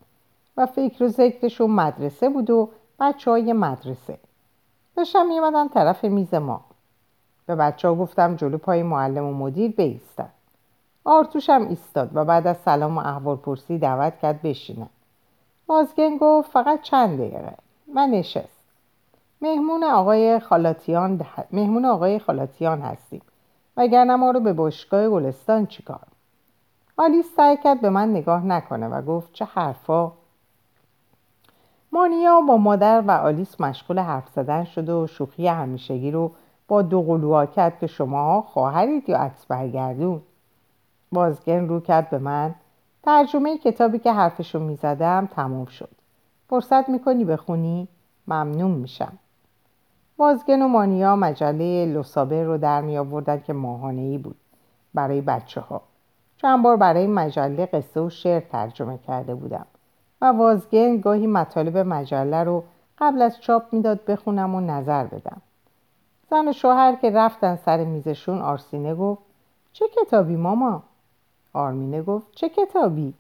و 0.57 0.67
فکر 0.67 1.05
و 1.05 1.09
ذکرشون 1.09 1.71
مدرسه 1.71 2.29
بود 2.29 2.51
و 2.51 2.71
بچه 3.01 3.31
های 3.31 3.53
مدرسه. 3.53 4.19
داشتم 4.97 5.27
میمدن 5.27 5.69
طرف 5.69 6.05
میز 6.05 6.35
ما. 6.35 6.61
به 7.47 7.55
بچه 7.55 7.89
ها 7.89 7.95
گفتم 7.95 8.37
جلو 8.37 8.59
پای 8.59 8.83
معلم 8.83 9.25
و 9.25 9.35
مدیر 9.35 9.71
بیستن. 9.71 10.29
آرتوش 11.05 11.51
هم 11.51 11.69
ایستاد 11.69 12.11
و 12.15 12.25
بعد 12.25 12.47
از 12.47 12.57
سلام 12.57 12.99
و 12.99 13.01
احوال 13.01 13.37
پرسی 13.37 13.79
دعوت 13.79 14.19
کرد 14.19 14.43
بشینن 14.43 14.89
مازگن 15.69 16.17
گفت 16.21 16.51
فقط 16.51 16.83
چند 16.83 17.19
دقیقه. 17.19 17.55
من 17.95 18.11
نشست. 18.11 18.65
مهمون 19.43 19.85
آقای 19.85 20.41
خالاتیان 20.41 21.21
مهمون 21.53 21.85
آقای 21.85 22.19
خالاتیان 22.19 22.81
هستیم. 22.81 23.23
وگرنه 23.77 24.17
ما 24.17 24.31
رو 24.31 24.41
به 24.41 24.53
باشگاه 24.53 25.09
گلستان 25.09 25.67
چیکار؟ 25.67 26.07
آلیس 26.97 27.27
سعی 27.37 27.57
کرد 27.57 27.81
به 27.81 27.91
من 27.91 28.11
نگاه 28.11 28.47
نکنه 28.47 28.89
و 28.89 29.03
گفت 29.03 29.33
چه 29.33 29.45
حرفا؟ 29.45 30.13
مانیا 31.93 32.41
با 32.41 32.57
مادر 32.57 33.01
و 33.07 33.11
آلیس 33.11 33.61
مشغول 33.61 33.99
حرف 33.99 34.29
زدن 34.29 34.65
شد 34.65 34.89
و 34.89 35.07
شوخی 35.07 35.49
همیشگی 35.49 36.11
رو 36.11 36.31
با 36.69 36.83
دو 36.83 37.03
قلوها 37.03 37.47
کرد 37.47 37.79
که 37.79 37.87
شما 37.87 38.43
خواهرید 38.43 39.09
یا 39.09 39.19
عکس 39.19 39.47
برگردون. 39.47 40.23
بازگن 41.13 41.69
رو 41.69 41.81
کرد 41.81 42.11
به 42.11 42.19
من. 42.19 42.55
ترجمه 43.03 43.59
کتابی 43.59 43.99
که 43.99 44.13
حرفشو 44.13 44.59
می‌زدم 44.59 45.27
تموم 45.27 45.65
شد. 45.65 45.91
فرصت 46.49 46.89
می‌کنی 46.89 47.25
بخونی؟ 47.25 47.89
ممنون 48.29 48.71
میشم. 48.71 49.13
بازگن 50.17 50.63
و 50.63 50.69
مانیا 50.69 51.17
مجله 51.17 51.87
لوسابر 51.87 52.43
رو 52.43 52.59
در 52.59 52.81
می 52.81 53.25
که 53.47 53.53
ماهانه 53.53 54.03
ای 54.03 54.19
بود 54.19 54.37
برای 54.95 55.21
بچه 55.21 55.61
ها 55.61 55.81
چند 56.37 56.63
بار 56.63 56.77
برای 56.77 57.07
مجله 57.07 57.67
قصه 57.67 58.01
و 58.01 58.11
شعر 58.11 58.41
ترجمه 58.41 58.99
کرده 58.99 59.35
بودم 59.35 59.67
و 60.21 60.25
وازگن 60.25 61.01
گاهی 61.01 61.27
مطالب 61.27 61.79
مجله 61.79 62.45
رو 62.45 62.65
قبل 62.99 63.23
از 63.23 63.41
چاپ 63.41 63.63
می‌داد 63.73 64.05
بخونم 64.05 64.55
و 64.55 64.61
نظر 64.61 65.05
بدم. 65.05 65.43
زن 66.35 66.49
و 66.49 66.53
شوهر 66.53 66.95
که 66.95 67.11
رفتن 67.11 67.57
سر 67.57 67.85
میزشون 67.85 68.43
آرسینه 68.43 68.95
گفت 68.95 69.23
چه 69.73 69.85
کتابی 69.89 70.37
ماما؟ 70.37 70.83
آرمینه 71.53 72.03
گفت 72.03 72.27
چه 72.35 72.49
کتابی؟ 72.49 73.15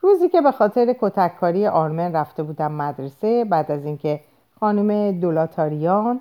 روزی 0.00 0.28
که 0.28 0.40
به 0.40 0.52
خاطر 0.52 0.94
کتککاری 1.00 1.66
آرمن 1.66 2.12
رفته 2.12 2.42
بودم 2.42 2.72
مدرسه 2.72 3.44
بعد 3.44 3.70
از 3.70 3.84
اینکه 3.84 4.20
خانم 4.60 5.20
دولاتاریان 5.20 6.20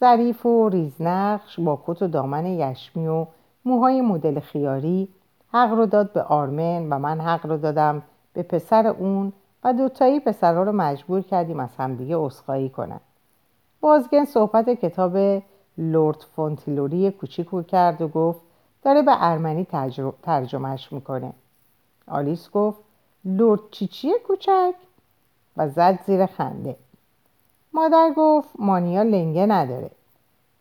ظریف 0.00 0.46
و 0.46 0.68
ریزنقش 0.68 1.60
با 1.60 1.82
کت 1.86 2.02
و 2.02 2.08
دامن 2.08 2.46
یشمی 2.46 3.06
و 3.06 3.26
موهای 3.64 4.00
مدل 4.00 4.40
خیاری 4.40 5.08
حق 5.52 5.72
رو 5.72 5.86
داد 5.86 6.12
به 6.12 6.22
آرمن 6.22 6.88
و 6.90 6.98
من 6.98 7.20
حق 7.20 7.46
رو 7.46 7.56
دادم 7.56 8.02
به 8.32 8.42
پسر 8.42 8.86
اون 8.86 9.32
و 9.64 9.72
دوتایی 9.72 10.20
پسرها 10.20 10.62
رو 10.62 10.72
مجبور 10.72 11.22
کردیم 11.22 11.60
از 11.60 11.76
همدیگه 11.78 12.18
اصخایی 12.18 12.68
کنن 12.68 13.00
بازگن 13.86 14.24
صحبت 14.24 14.70
کتاب 14.70 15.42
لورد 15.78 16.26
فونتیلوری 16.36 17.10
کوچیکو 17.10 17.62
کرد 17.62 18.02
و 18.02 18.08
گفت 18.08 18.40
داره 18.82 19.02
به 19.02 19.12
ارمنی 19.18 19.66
ترجمهش 20.22 20.92
می‌کنه. 20.92 21.32
آلیس 22.08 22.50
گفت 22.50 22.78
لورد 23.24 23.60
چیچی 23.70 24.12
کوچک؟ 24.26 24.74
و 25.56 25.68
زد 25.68 25.98
زیر 26.06 26.26
خنده. 26.26 26.76
مادر 27.72 28.12
گفت 28.16 28.48
مانیا 28.58 29.02
لنگه 29.02 29.46
نداره. 29.46 29.90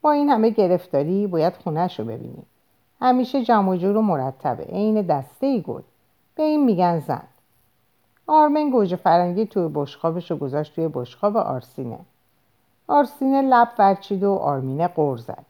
با 0.02 0.12
این 0.12 0.30
همه 0.30 0.50
گرفتاری 0.50 1.28
باید 1.28 1.54
خونش 1.54 2.00
رو 2.00 2.06
ببینیم 2.06 2.46
همیشه 3.02 3.44
جمع 3.44 3.78
جور 3.78 3.98
و 3.98 4.02
مرتبه 4.02 4.64
عین 4.64 5.02
دسته 5.02 5.48
ای 5.48 5.62
گل. 5.62 5.82
به 6.36 6.44
این 6.44 6.66
میگن 6.66 7.00
زن. 7.00 7.24
آرمن 8.28 8.70
گوجه 8.70 8.96
فرنگی 8.96 9.46
توی 9.46 9.70
بشخابش 9.74 10.32
رو 10.32 10.38
گذاشت 10.38 10.76
توی 10.76 10.88
بشخاب 10.88 11.38
آرسینه. 11.38 12.00
آرسینه 12.88 13.42
لب 13.42 13.70
ورچید 13.80 14.24
و 14.24 14.34
آرمینه 14.34 14.88
قور 14.88 15.18
زد 15.18 15.46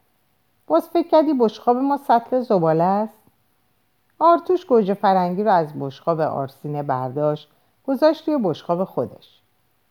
باز 0.66 0.88
فکر 0.88 1.08
کردی 1.08 1.34
بشخاب 1.34 1.76
ما 1.76 1.96
سطل 1.96 2.40
زباله 2.40 2.84
است؟ 2.84 3.18
آرتوش 4.18 4.64
گوجه 4.64 4.94
فرنگی 4.94 5.44
رو 5.44 5.50
از 5.50 5.78
بشخاب 5.80 6.20
آرسینه 6.20 6.82
برداشت 6.82 7.48
گذاشت 7.86 8.24
توی 8.24 8.38
بشخاب 8.42 8.84
خودش. 8.84 9.40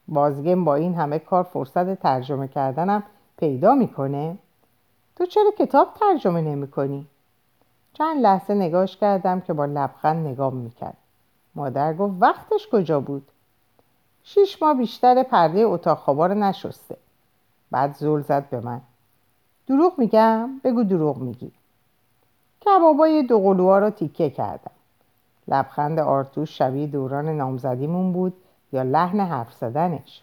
بازگم 0.07 0.65
با 0.65 0.75
این 0.75 0.95
همه 0.95 1.19
کار 1.19 1.43
فرصت 1.43 1.93
ترجمه 1.93 2.47
کردنم 2.47 3.03
پیدا 3.37 3.75
می‌کنه؟ 3.75 4.37
تو 5.15 5.25
چرا 5.25 5.51
کتاب 5.59 5.93
ترجمه 5.99 6.41
نمی 6.41 6.67
کنی؟ 6.67 7.05
چند 7.93 8.21
لحظه 8.21 8.53
نگاش 8.53 8.97
کردم 8.97 9.41
که 9.41 9.53
با 9.53 9.65
لبخند 9.65 10.27
نگاه 10.27 10.53
می‌کرد. 10.53 10.97
مادر 11.55 11.93
گفت 11.93 12.13
وقتش 12.19 12.67
کجا 12.71 12.99
بود؟ 12.99 13.27
شیش 14.23 14.61
ماه 14.61 14.73
بیشتر 14.73 15.23
پرده 15.23 15.59
اتاق 15.59 15.97
خوابا 15.97 16.25
رو 16.25 16.33
نشسته. 16.33 16.97
بعد 17.71 17.95
زل 17.95 18.21
زد 18.21 18.49
به 18.49 18.59
من. 18.59 18.81
دروغ 19.67 19.93
میگم؟ 19.97 20.59
بگو 20.63 20.83
دروغ 20.83 21.17
میگی. 21.17 21.51
کبابای 22.65 23.23
دو 23.23 23.39
قلوها 23.39 23.79
رو 23.79 23.89
تیکه 23.89 24.29
کردم. 24.29 24.71
لبخند 25.47 25.99
آرتوش 25.99 26.57
شبیه 26.57 26.87
دوران 26.87 27.29
نامزدیمون 27.29 28.13
بود 28.13 28.33
یا 28.71 28.83
لحن 28.83 29.19
حرف 29.19 29.53
زدنش. 29.53 30.21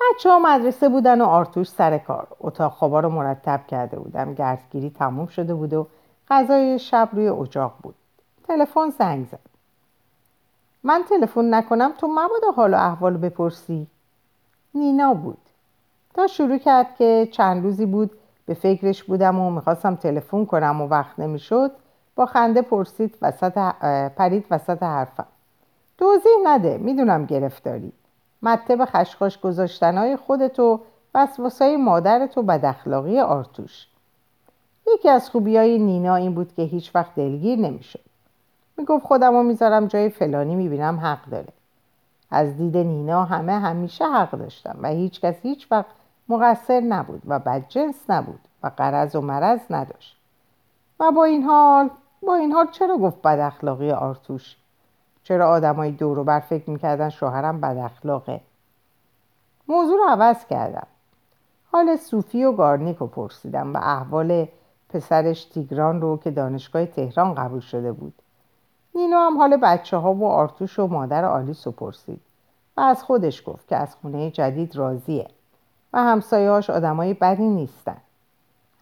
بچه 0.00 0.30
ها 0.30 0.38
مدرسه 0.38 0.88
بودن 0.88 1.20
و 1.20 1.24
آرتوش 1.24 1.68
سر 1.68 1.98
کار. 1.98 2.28
اتاق 2.40 2.72
خوابا 2.72 3.00
رو 3.00 3.08
مرتب 3.08 3.60
کرده 3.68 3.98
بودم. 3.98 4.34
گردگیری 4.34 4.90
تموم 4.90 5.26
شده 5.26 5.54
بود 5.54 5.72
و 5.72 5.86
غذای 6.30 6.78
شب 6.78 7.08
روی 7.12 7.28
اجاق 7.28 7.74
بود. 7.82 7.94
تلفن 8.48 8.90
زنگ 8.90 9.26
زد. 9.26 9.40
من 10.82 11.04
تلفن 11.08 11.54
نکنم 11.54 11.92
تو 11.98 12.06
مبادا 12.06 12.50
حال 12.56 12.74
و 12.74 12.76
احوال 12.76 13.16
بپرسی. 13.16 13.86
نینا 14.74 15.14
بود. 15.14 15.38
تا 16.14 16.26
شروع 16.26 16.58
کرد 16.58 16.96
که 16.96 17.28
چند 17.32 17.62
روزی 17.64 17.86
بود 17.86 18.10
به 18.46 18.54
فکرش 18.54 19.04
بودم 19.04 19.40
و 19.40 19.50
می‌خواستم 19.50 19.94
تلفن 19.94 20.44
کنم 20.44 20.80
و 20.80 20.88
وقت 20.88 21.18
نمی‌شد 21.18 21.70
با 22.16 22.26
خنده 22.26 22.62
پرسید 22.62 23.16
وسط 23.22 23.52
پرید 24.16 24.46
وسط 24.50 24.82
حرفم. 24.82 25.26
توضیح 25.98 26.32
نده 26.44 26.78
می‌دونم 26.78 27.24
گرفتاری. 27.26 27.92
به 28.68 28.86
خشخاش 28.86 29.40
گذاشتنهای 29.40 30.16
خودتو 30.16 30.80
وسواسای 31.14 31.76
مادرتو 31.76 32.42
بد 32.42 32.64
اخلاقی 32.64 33.20
آرتوش. 33.20 33.86
یکی 34.94 35.08
از 35.08 35.30
خوبی 35.30 35.56
های 35.56 35.78
نینا 35.78 36.16
این 36.16 36.34
بود 36.34 36.54
که 36.54 36.62
هیچ 36.62 36.90
وقت 36.94 37.14
دلگیر 37.14 37.58
نمی‌شد. 37.58 38.00
می‌گفت 38.76 39.04
خودم 39.06 39.32
رو 39.32 39.42
می‌ذارم 39.42 39.86
جای 39.86 40.08
فلانی 40.08 40.54
می‌بینم 40.54 41.00
حق 41.00 41.24
داره. 41.30 41.48
از 42.34 42.56
دید 42.56 42.76
نینا 42.76 43.24
همه 43.24 43.52
همیشه 43.52 44.04
حق 44.04 44.30
داشتم 44.30 44.76
و 44.82 44.88
هیچ 44.88 45.20
کس 45.20 45.34
هیچ 45.42 45.72
وقت 45.72 45.86
مقصر 46.28 46.80
نبود 46.80 47.22
و 47.26 47.38
بدجنس 47.38 47.94
نبود 48.08 48.40
و 48.62 48.70
قرض 48.76 49.16
و 49.16 49.20
مرض 49.20 49.60
نداشت. 49.70 50.16
و 51.00 51.10
با 51.12 51.24
این 51.24 51.42
حال 51.42 51.90
با 52.22 52.34
این 52.34 52.52
حال 52.52 52.66
چرا 52.70 52.96
گفت 52.96 53.22
بد 53.22 53.38
اخلاقی 53.38 53.90
آرتوش؟ 53.90 54.56
چرا 55.24 55.48
آدمای 55.48 55.90
دور 55.90 56.22
بر 56.22 56.40
فکر 56.40 56.70
می‌کردن 56.70 57.08
شوهرم 57.08 57.60
بد 57.60 57.76
اخلاقه؟ 57.76 58.40
موضوع 59.68 59.96
رو 59.96 60.04
عوض 60.08 60.46
کردم. 60.46 60.86
حال 61.72 61.96
صوفی 61.96 62.44
و 62.44 62.52
گارنیک 62.52 62.96
رو 62.96 63.06
پرسیدم 63.06 63.74
و 63.74 63.76
احوال 63.76 64.48
پسرش 64.88 65.44
تیگران 65.44 66.00
رو 66.00 66.16
که 66.16 66.30
دانشگاه 66.30 66.86
تهران 66.86 67.34
قبول 67.34 67.60
شده 67.60 67.92
بود. 67.92 68.14
نینا 68.94 69.26
هم 69.26 69.38
حال 69.38 69.56
بچه 69.56 69.96
ها 69.96 70.14
و 70.14 70.26
آرتوش 70.26 70.78
و 70.78 70.86
مادر 70.86 71.24
آلیس 71.24 71.66
رو 71.66 71.72
پرسید. 71.72 72.20
و 72.76 72.80
از 72.80 73.02
خودش 73.02 73.42
گفت 73.46 73.68
که 73.68 73.76
از 73.76 73.94
خونه 73.94 74.30
جدید 74.30 74.76
راضیه 74.76 75.28
و 75.92 75.98
همسایه 75.98 76.50
هاش 76.50 76.70
آدمای 76.70 77.14
بدی 77.14 77.48
نیستن. 77.48 77.96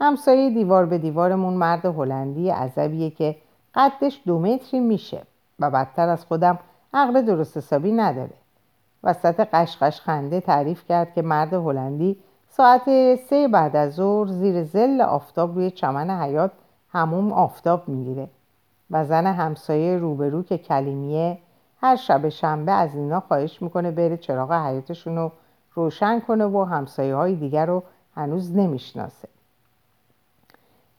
همسایه 0.01 0.51
دیوار 0.51 0.87
به 0.87 0.99
دیوارمون 0.99 1.55
مرد 1.55 1.87
هلندی 1.87 2.51
عذبیه 2.51 3.11
که 3.11 3.37
قدش 3.75 4.21
دو 4.27 4.39
متری 4.39 4.81
میشه 4.81 5.23
و 5.59 5.71
بدتر 5.71 6.09
از 6.09 6.25
خودم 6.25 6.59
عقل 6.95 7.23
درست 7.23 7.57
حسابی 7.57 7.93
نداره. 7.93 8.35
وسط 9.05 9.41
قشقش 9.41 10.01
خنده 10.01 10.41
تعریف 10.41 10.85
کرد 10.89 11.15
که 11.15 11.23
مرد 11.23 11.55
هلندی 11.55 12.17
ساعت 12.49 13.15
سه 13.15 13.49
بعد 13.49 13.77
از 13.77 13.95
ظهر 13.95 14.27
زیر 14.27 14.65
زل 14.65 15.01
آفتاب 15.01 15.55
روی 15.55 15.71
چمن 15.71 16.11
حیات 16.11 16.51
هموم 16.93 17.33
آفتاب 17.33 17.89
می‌گیره. 17.89 18.29
و 18.93 19.05
زن 19.05 19.27
همسایه 19.27 19.99
روبرو 19.99 20.43
که 20.43 20.59
کلیمیه 20.59 21.39
هر 21.81 21.97
شب 21.97 22.29
شنبه 22.29 22.73
از 22.73 22.95
اینا 22.95 23.21
خواهش 23.21 23.63
می‌کنه 23.63 23.91
بره 23.91 24.17
چراغ 24.17 24.53
حیاتشون 24.53 25.17
رو 25.17 25.33
روشن 25.75 26.21
کنه 26.21 26.45
و 26.45 26.65
همسایه 26.65 27.15
های 27.15 27.35
دیگر 27.35 27.67
رو 27.67 27.83
هنوز 28.17 28.57
نمی‌شناسه. 28.57 29.29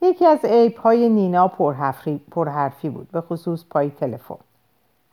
یکی 0.02 0.26
از 0.26 0.46
عیب 0.46 0.78
های 0.78 1.10
نینا 1.10 1.48
پرحرفی 2.32 2.90
بود 2.90 3.12
به 3.12 3.22
خصوص 3.22 3.66
پای 3.70 3.90
تلفن. 3.90 4.38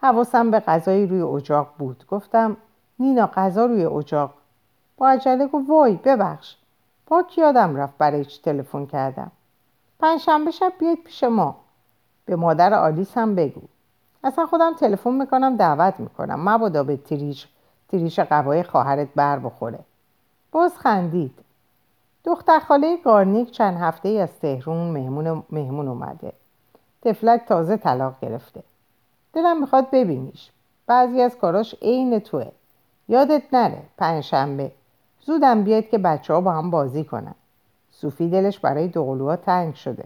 حواسم 0.02 0.50
به 0.50 0.60
غذای 0.60 1.06
روی 1.06 1.22
اجاق 1.22 1.68
بود. 1.78 2.04
گفتم 2.08 2.56
نینا 2.98 3.26
غذا 3.34 3.66
روی 3.66 3.84
اجاق. 3.84 4.34
با 4.96 5.08
عجله 5.08 5.46
گفت 5.46 5.70
وای 5.70 5.94
ببخش. 6.04 6.56
پاک 7.06 7.38
یادم 7.38 7.76
رفت 7.76 7.98
برای 7.98 8.24
چی 8.24 8.42
تلفن 8.42 8.86
کردم؟ 8.86 9.30
پنجشنبه 9.98 10.50
شب 10.50 10.72
بیاید 10.78 11.04
پیش 11.04 11.24
ما. 11.24 11.56
به 12.24 12.36
مادر 12.36 12.74
آلیس 12.74 13.18
هم 13.18 13.34
بگو. 13.34 13.60
اصلا 14.24 14.46
خودم 14.46 14.74
تلفن 14.74 15.12
می‌کنم 15.12 15.56
دعوت 15.56 16.00
می‌کنم. 16.00 16.48
مبادا 16.48 16.84
به 16.84 16.96
تریش 16.96 17.48
تریش 17.88 18.18
قوای 18.18 18.62
خواهرت 18.62 19.08
بر 19.14 19.38
بخوره. 19.38 19.78
باز 20.52 20.78
خندید. 20.78 21.34
دختر 22.24 22.58
خاله 22.58 22.96
گارنیک 23.04 23.50
چند 23.50 23.76
هفته 23.76 24.08
ای 24.08 24.20
از 24.20 24.38
تهرون 24.40 24.90
مهمون, 24.90 25.42
مهمون 25.50 25.88
اومده. 25.88 26.32
تفلک 27.02 27.44
تازه 27.48 27.76
طلاق 27.76 28.14
گرفته. 28.22 28.62
دلم 29.32 29.60
می‌خواد 29.60 29.90
ببینیش. 29.92 30.50
بعضی 30.86 31.20
از 31.20 31.38
کاراش 31.38 31.74
عین 31.82 32.18
توه. 32.18 32.46
یادت 33.08 33.42
نره 33.52 33.82
پنجشنبه. 33.98 34.72
زودم 35.20 35.64
بیاید 35.64 35.90
که 35.90 35.98
بچه 35.98 36.34
ها 36.34 36.40
با 36.40 36.52
هم 36.52 36.70
بازی 36.70 37.04
کنن. 37.04 37.34
صوفی 37.90 38.28
دلش 38.28 38.58
برای 38.58 38.88
دوقلوها 38.88 39.36
تنگ 39.36 39.74
شده. 39.74 40.04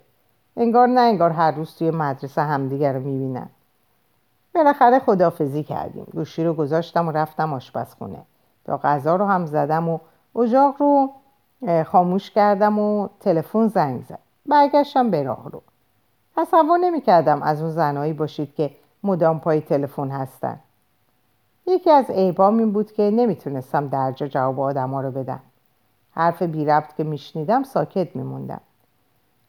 انگار 0.57 0.89
نه 0.89 1.01
انگار 1.01 1.31
هر 1.31 1.51
روز 1.51 1.75
توی 1.77 1.91
مدرسه 1.91 2.43
همدیگر 2.43 2.93
رو 2.93 3.01
می‌بینن. 3.01 3.49
بالاخره 4.55 4.99
خدافزی 4.99 5.63
کردیم. 5.63 6.07
گوشی 6.13 6.45
رو 6.45 6.55
گذاشتم 6.55 7.09
و 7.09 7.13
رفتم 7.13 7.53
آشپزخونه. 7.53 8.19
تا 8.65 8.77
غذا 8.77 9.17
رو 9.17 9.27
هم 9.27 9.47
زدم 9.47 9.89
و 9.89 9.99
اجاق 10.37 10.77
رو 10.79 11.11
خاموش 11.85 12.31
کردم 12.31 12.79
و 12.79 13.09
تلفن 13.21 13.69
زنگ 13.69 14.05
زد. 14.05 14.19
برگشتم 14.47 15.11
به 15.11 15.23
راه 15.23 15.51
رو. 15.51 15.63
تصور 16.37 16.79
نمی 16.79 17.01
کردم 17.01 17.43
از 17.43 17.63
اون 17.63 17.71
زنایی 17.71 18.13
باشید 18.13 18.55
که 18.55 18.71
مدام 19.03 19.41
پای 19.41 19.61
تلفن 19.61 20.11
هستن. 20.11 20.59
یکی 21.67 21.91
از 21.91 22.11
عیبام 22.11 22.59
این 22.59 22.73
بود 22.73 22.93
که 22.93 23.11
نمی‌تونستم 23.11 23.89
درجا 23.89 24.27
جواب 24.27 24.61
آدما 24.61 25.01
رو 25.01 25.11
بدم. 25.11 25.41
حرف 26.11 26.43
بی 26.43 26.65
ربط 26.65 26.95
که 26.97 27.05
میشنیدم 27.05 27.63
ساکت 27.63 28.17
میموندم. 28.17 28.61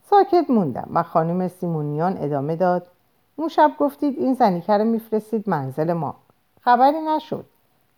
ساکت 0.10 0.50
موندم 0.50 0.90
و 0.94 1.04
خانم 1.04 1.48
سیمونیان 1.48 2.18
ادامه 2.20 2.56
داد. 2.56 2.88
اون 3.36 3.48
شب 3.48 3.72
گفتید 3.80 4.20
این 4.20 4.34
زنیکه 4.34 4.74
رو 4.74 4.84
میفرستید 4.84 5.50
منزل 5.50 5.94
ما. 5.94 6.16
خبری 6.62 7.02
نشد. 7.02 7.46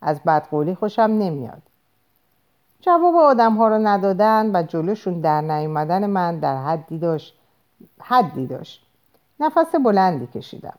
از 0.01 0.23
بدقولی 0.23 0.75
خوشم 0.75 1.01
نمیاد. 1.01 1.61
جواب 2.81 3.15
آدم 3.15 3.53
ها 3.53 3.67
رو 3.67 3.77
ندادن 3.77 4.55
و 4.55 4.63
جلوشون 4.63 5.21
در 5.21 5.41
نیومدن 5.41 6.05
من 6.05 6.39
در 6.39 6.63
حدی 6.63 6.97
داشت. 6.97 7.39
حدی 7.99 8.47
داشت. 8.47 8.85
نفس 9.39 9.75
بلندی 9.75 10.27
کشیدم. 10.27 10.77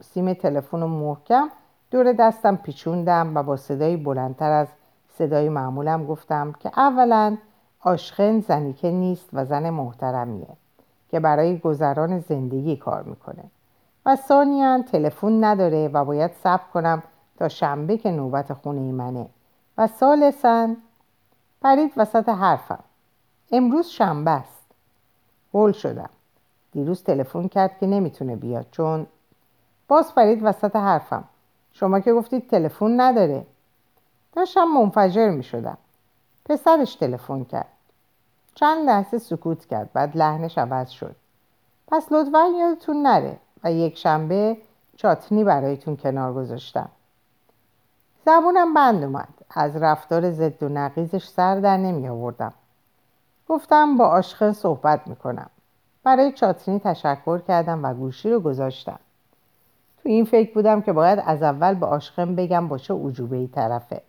سیم 0.00 0.32
تلفن 0.32 0.78
محکم 0.78 1.48
دور 1.90 2.12
دستم 2.12 2.56
پیچوندم 2.56 3.36
و 3.36 3.42
با 3.42 3.56
صدایی 3.56 3.96
بلندتر 3.96 4.50
از 4.50 4.68
صدای 5.18 5.48
معمولم 5.48 6.06
گفتم 6.06 6.52
که 6.52 6.70
اولا 6.76 7.36
آشخن 7.80 8.40
زنیکه 8.40 8.90
نیست 8.90 9.28
و 9.32 9.44
زن 9.44 9.70
محترمیه. 9.70 10.48
که 11.10 11.20
برای 11.20 11.58
گذران 11.58 12.18
زندگی 12.18 12.76
کار 12.76 13.02
می‌کنه. 13.02 13.44
و 14.06 14.16
ثانیا 14.16 14.82
تلفن 14.82 15.44
نداره 15.44 15.88
و 15.88 16.04
باید 16.04 16.30
صبر 16.32 16.62
کنم 16.74 17.02
تا 17.38 17.48
شنبه 17.48 17.96
که 17.96 18.10
نوبت 18.10 18.52
خونه 18.52 18.92
منه. 18.92 19.26
و 19.78 19.86
سالسن 19.86 20.76
پرید 21.62 21.92
وسط 21.96 22.28
حرفم. 22.28 22.84
امروز 23.52 23.86
شنبه 23.86 24.30
است. 24.30 24.64
هول 25.54 25.72
شدم. 25.72 26.10
دیروز 26.72 27.02
تلفن 27.04 27.48
کرد 27.48 27.78
که 27.78 27.86
نمی‌تونه 27.86 28.36
بیاد 28.36 28.66
چون 28.70 29.06
باز 29.88 30.12
فرید 30.12 30.38
وسط 30.42 30.76
حرفم. 30.76 31.24
شما 31.72 32.00
که 32.00 32.12
گفتید 32.12 32.50
تلفن 32.50 33.00
نداره. 33.00 33.46
داشتم 34.32 34.64
منفجر 34.64 35.30
می‌شدم. 35.30 35.78
پسرش 36.44 36.94
تلفن 36.94 37.44
کرد. 37.44 37.79
چند 38.54 38.86
لحظه 38.86 39.18
سکوت 39.18 39.66
کرد 39.66 39.92
بعد 39.92 40.16
لحنش 40.16 40.58
عوض 40.58 40.88
شد. 40.88 41.16
پس 41.88 42.12
لطفا 42.12 42.44
یادتون 42.58 43.02
نره 43.02 43.36
و 43.64 43.72
یک 43.72 43.98
شنبه 43.98 44.56
چاتنی 44.96 45.44
برایتون 45.44 45.96
کنار 45.96 46.34
گذاشتم. 46.34 46.88
زبونم 48.26 48.74
بند 48.74 49.04
اومد. 49.04 49.28
از 49.50 49.76
رفتار 49.76 50.30
ضد 50.30 50.62
و 50.62 50.68
نقیزش 50.68 51.28
سر 51.28 51.60
در 51.60 51.76
نمی 51.76 52.08
آوردم. 52.08 52.52
گفتم 53.48 53.96
با 53.96 54.06
عاشق 54.06 54.52
صحبت 54.52 55.00
می‌کنم. 55.06 55.50
برای 56.04 56.32
چاتنی 56.32 56.78
تشکر 56.78 57.38
کردم 57.38 57.84
و 57.84 57.94
گوشی 57.94 58.30
رو 58.30 58.40
گذاشتم. 58.40 58.98
تو 60.02 60.08
این 60.08 60.24
فکر 60.24 60.54
بودم 60.54 60.82
که 60.82 60.92
باید 60.92 61.22
از 61.26 61.42
اول 61.42 61.74
به 61.74 61.86
عاشقم 61.86 62.34
بگم 62.34 62.68
با 62.68 62.78
چه 62.78 62.94
عجوبه 62.94 63.36
ای 63.36 63.46
طرفه. 63.46 64.02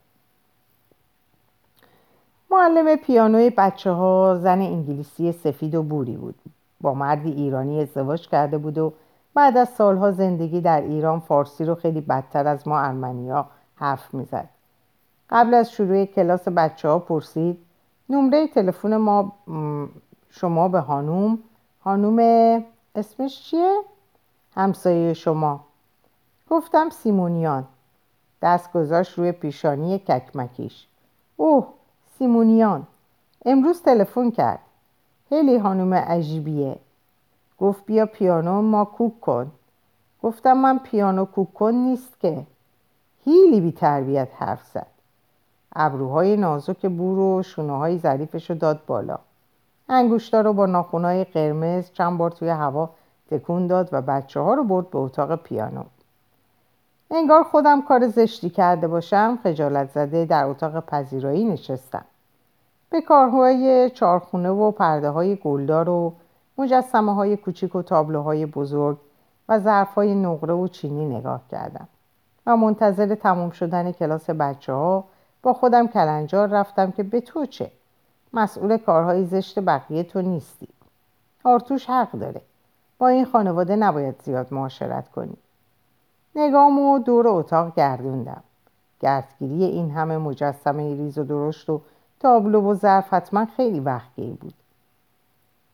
معلم 2.51 2.95
پیانوی 2.95 3.49
بچه 3.49 3.91
ها 3.91 4.39
زن 4.41 4.61
انگلیسی 4.61 5.31
سفید 5.31 5.75
و 5.75 5.83
بوری 5.83 6.17
بود. 6.17 6.35
با 6.81 6.93
مردی 6.93 7.31
ایرانی 7.31 7.81
ازدواج 7.81 8.27
کرده 8.27 8.57
بود 8.57 8.77
و 8.77 8.93
بعد 9.33 9.57
از 9.57 9.69
سالها 9.69 10.11
زندگی 10.11 10.61
در 10.61 10.81
ایران 10.81 11.19
فارسی 11.19 11.65
رو 11.65 11.75
خیلی 11.75 12.01
بدتر 12.01 12.47
از 12.47 12.67
ما 12.67 12.79
ارمنیا 12.79 13.45
حرف 13.75 14.13
می‌زد. 14.13 14.49
قبل 15.29 15.53
از 15.53 15.71
شروع 15.71 16.05
کلاس 16.05 16.47
بچه 16.47 16.87
ها 16.87 16.99
پرسید 16.99 17.57
نمره 18.09 18.47
تلفن 18.47 18.97
ما 18.97 19.33
شما 20.29 20.67
به 20.67 20.79
هانوم؟ 20.79 21.39
هانوم 21.85 22.19
اسمش 22.95 23.43
چیه؟ 23.43 23.81
همسایه 24.55 25.13
شما. 25.13 25.59
گفتم 26.49 26.89
سیمونیان. 26.89 27.67
دست 28.41 28.73
گذاشت 28.73 29.19
روی 29.19 29.31
پیشانی 29.31 29.99
ککمکیش. 29.99 30.87
اوه 31.37 31.67
سیمونیان. 32.21 32.87
امروز 33.45 33.81
تلفن 33.81 34.31
کرد. 34.31 34.59
خیلی 35.29 35.59
خانم 35.59 35.93
عجیبیه. 35.93 36.75
گفت 37.59 37.85
بیا 37.85 38.05
پیانو 38.05 38.61
ما 38.61 38.85
کوک 38.85 39.21
کن. 39.21 39.51
گفتم 40.23 40.57
من 40.57 40.79
پیانو 40.79 41.25
کوک 41.25 41.53
کن 41.53 41.73
نیست 41.73 42.19
که. 42.19 42.45
هیلی 43.25 43.61
بی 43.61 43.71
تربیت 43.71 44.27
حرف 44.37 44.67
زد. 44.73 44.87
ابروهای 45.75 46.37
نازک 46.37 46.85
بور 46.85 47.19
و 47.19 47.43
شونه 47.43 47.77
های 47.77 47.97
ظریفش 47.97 48.49
رو 48.49 48.55
داد 48.55 48.85
بالا. 48.87 49.19
انگوشتا 49.89 50.41
رو 50.41 50.53
با 50.53 50.65
ناخونهای 50.65 51.23
قرمز 51.23 51.91
چند 51.91 52.17
بار 52.17 52.31
توی 52.31 52.49
هوا 52.49 52.89
تکون 53.31 53.67
داد 53.67 53.89
و 53.91 54.01
بچه 54.01 54.39
ها 54.39 54.53
رو 54.53 54.63
برد 54.63 54.89
به 54.89 54.99
اتاق 54.99 55.35
پیانو. 55.35 55.83
انگار 57.11 57.43
خودم 57.43 57.81
کار 57.81 58.07
زشتی 58.07 58.49
کرده 58.49 58.87
باشم 58.87 59.39
خجالت 59.43 59.91
زده 59.91 60.25
در 60.25 60.45
اتاق 60.45 60.85
پذیرایی 60.85 61.45
نشستم. 61.45 62.05
به 62.91 63.01
کارهای 63.01 63.89
چارخونه 63.89 64.49
و 64.49 64.71
پرده 64.71 65.09
های 65.09 65.35
گلدار 65.35 65.89
و 65.89 66.13
مجسمه 66.57 67.15
های 67.15 67.37
کوچیک 67.37 67.75
و 67.75 67.81
تابلوهای 67.81 68.45
بزرگ 68.45 68.97
و 69.49 69.59
ظرف 69.59 69.93
های 69.93 70.15
نقره 70.15 70.53
و 70.53 70.67
چینی 70.67 71.05
نگاه 71.05 71.41
کردم 71.51 71.87
و 72.45 72.57
منتظر 72.57 73.15
تموم 73.15 73.49
شدن 73.49 73.91
کلاس 73.91 74.29
بچه 74.29 74.73
ها 74.73 75.03
با 75.43 75.53
خودم 75.53 75.87
کلنجار 75.87 76.47
رفتم 76.47 76.91
که 76.91 77.03
به 77.03 77.21
تو 77.21 77.45
چه؟ 77.45 77.71
مسئول 78.33 78.77
کارهای 78.77 79.25
زشت 79.25 79.59
بقیه 79.59 80.03
تو 80.03 80.21
نیستی. 80.21 80.67
آرتوش 81.43 81.89
حق 81.89 82.11
داره. 82.11 82.41
با 82.97 83.07
این 83.07 83.25
خانواده 83.25 83.75
نباید 83.75 84.15
زیاد 84.23 84.53
معاشرت 84.53 85.09
کنی. 85.09 85.37
نگامو 86.35 86.99
دور 86.99 87.27
اتاق 87.27 87.75
گردوندم. 87.75 88.43
گردگیری 88.99 89.63
این 89.63 89.91
همه 89.91 90.17
مجسمه 90.17 90.95
ریز 90.95 91.17
و 91.17 91.23
درشت 91.23 91.69
و 91.69 91.81
تابلو 92.21 92.71
و 92.71 92.73
ظرف 92.73 93.13
حتما 93.13 93.45
خیلی 93.45 93.79
وقتگیر 93.79 94.33
بود. 94.33 94.53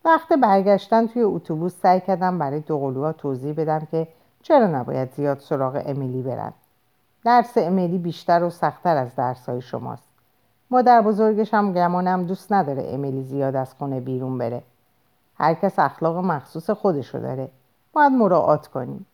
وقت 0.06 0.34
برگشتن 0.34 1.08
توی 1.08 1.22
اتوبوس 1.22 1.76
سعی 1.76 2.02
کردم 2.02 2.40
برای 2.40 2.60
دوقلوها 2.60 3.14
توضیح 3.14 3.54
بدم 3.54 3.88
که 3.92 4.08
چرا 4.42 4.68
نباید 4.68 5.14
زیاد 5.14 5.40
سراغ 5.40 5.84
امیلی 5.86 6.22
برن. 6.22 6.54
درس 7.24 7.58
امیلی 7.58 7.98
بیشتر 7.98 8.44
و 8.44 8.50
سختتر 8.50 8.98
از 8.98 9.16
درسهای 9.16 9.62
شماست. 9.62 10.08
مادر 10.72 11.02
بزرگش 11.02 11.54
هم 11.54 11.74
گمانم 11.74 12.24
دوست 12.24 12.54
نداره 12.54 12.84
امیلی 12.88 13.24
زیاد 13.24 13.56
از 13.56 13.74
خونه 13.74 14.00
بیرون 14.00 14.38
بره. 14.38 14.64
هر 15.38 15.54
کس 15.54 15.80
اخلاق 15.80 16.18
مخصوص 16.18 16.70
خودشو 16.70 17.20
داره. 17.20 17.50
باید 17.94 18.12
مراعات 18.12 18.68
کنیم. 18.68 19.06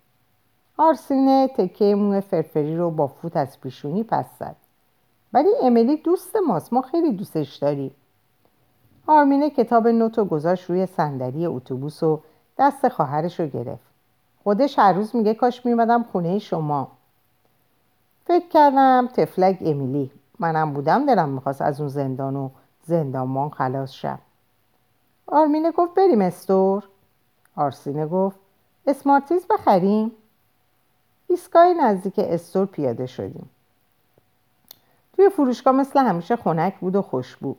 آرسینه 0.78 1.48
تکه 1.48 1.96
موه 1.96 2.20
فرفری 2.20 2.78
رو 2.78 2.92
با 2.92 3.08
فوت 3.08 3.38
از 3.38 3.62
پیشونی 3.62 4.04
پس 4.04 4.26
زد. 4.40 4.56
ولی 5.34 5.50
امیلی 5.62 5.98
دوست 5.98 6.36
ماست. 6.48 6.74
ما 6.74 6.82
خیلی 6.82 7.12
دوستش 7.12 7.56
داریم. 7.56 7.96
آرمینه 9.08 9.50
کتاب 9.50 9.88
نوتو 9.88 10.26
گذاشت 10.26 10.70
روی 10.70 10.86
صندلی 10.86 11.46
اتوبوس 11.46 12.04
و 12.04 12.20
دست 12.58 12.88
خواهرش 12.88 13.40
رو 13.40 13.48
گرفت. 13.48 13.84
خودش 14.44 14.80
هر 14.80 14.94
روز 14.94 15.16
میگه 15.16 15.34
کاش 15.34 15.66
میمدم 15.66 16.04
خونه 16.04 16.40
شما. 16.40 16.92
فکر 18.26 18.48
کردم 18.48 19.10
تفلک 19.14 19.58
امیلی. 19.62 20.12
منم 20.40 20.74
بودم 20.74 21.06
دلم 21.06 21.30
می‌خواست 21.30 21.62
از 21.62 21.80
اون 21.80 21.90
زندان 21.90 22.36
و 22.36 22.50
زندانمان 22.86 23.50
خلاص 23.50 23.92
شم. 23.92 24.20
آرمینه 25.28 25.72
گفت 25.72 25.94
بریم 25.94 26.22
استور. 26.22 26.84
آرسینه 27.56 28.08
گفت 28.08 28.38
اسمارتیز 28.88 29.48
بخریم. 29.48 30.12
ایستگاه 31.28 31.74
نزدیک 31.74 32.14
استور 32.18 32.66
پیاده 32.66 33.06
شدیم. 33.06 33.50
توی 35.14 35.30
فروشگاه 35.30 35.74
مثل 35.74 36.00
همیشه 36.00 36.36
خنک 36.36 36.80
بود 36.80 36.96
و 36.96 37.02
خوشبو 37.02 37.56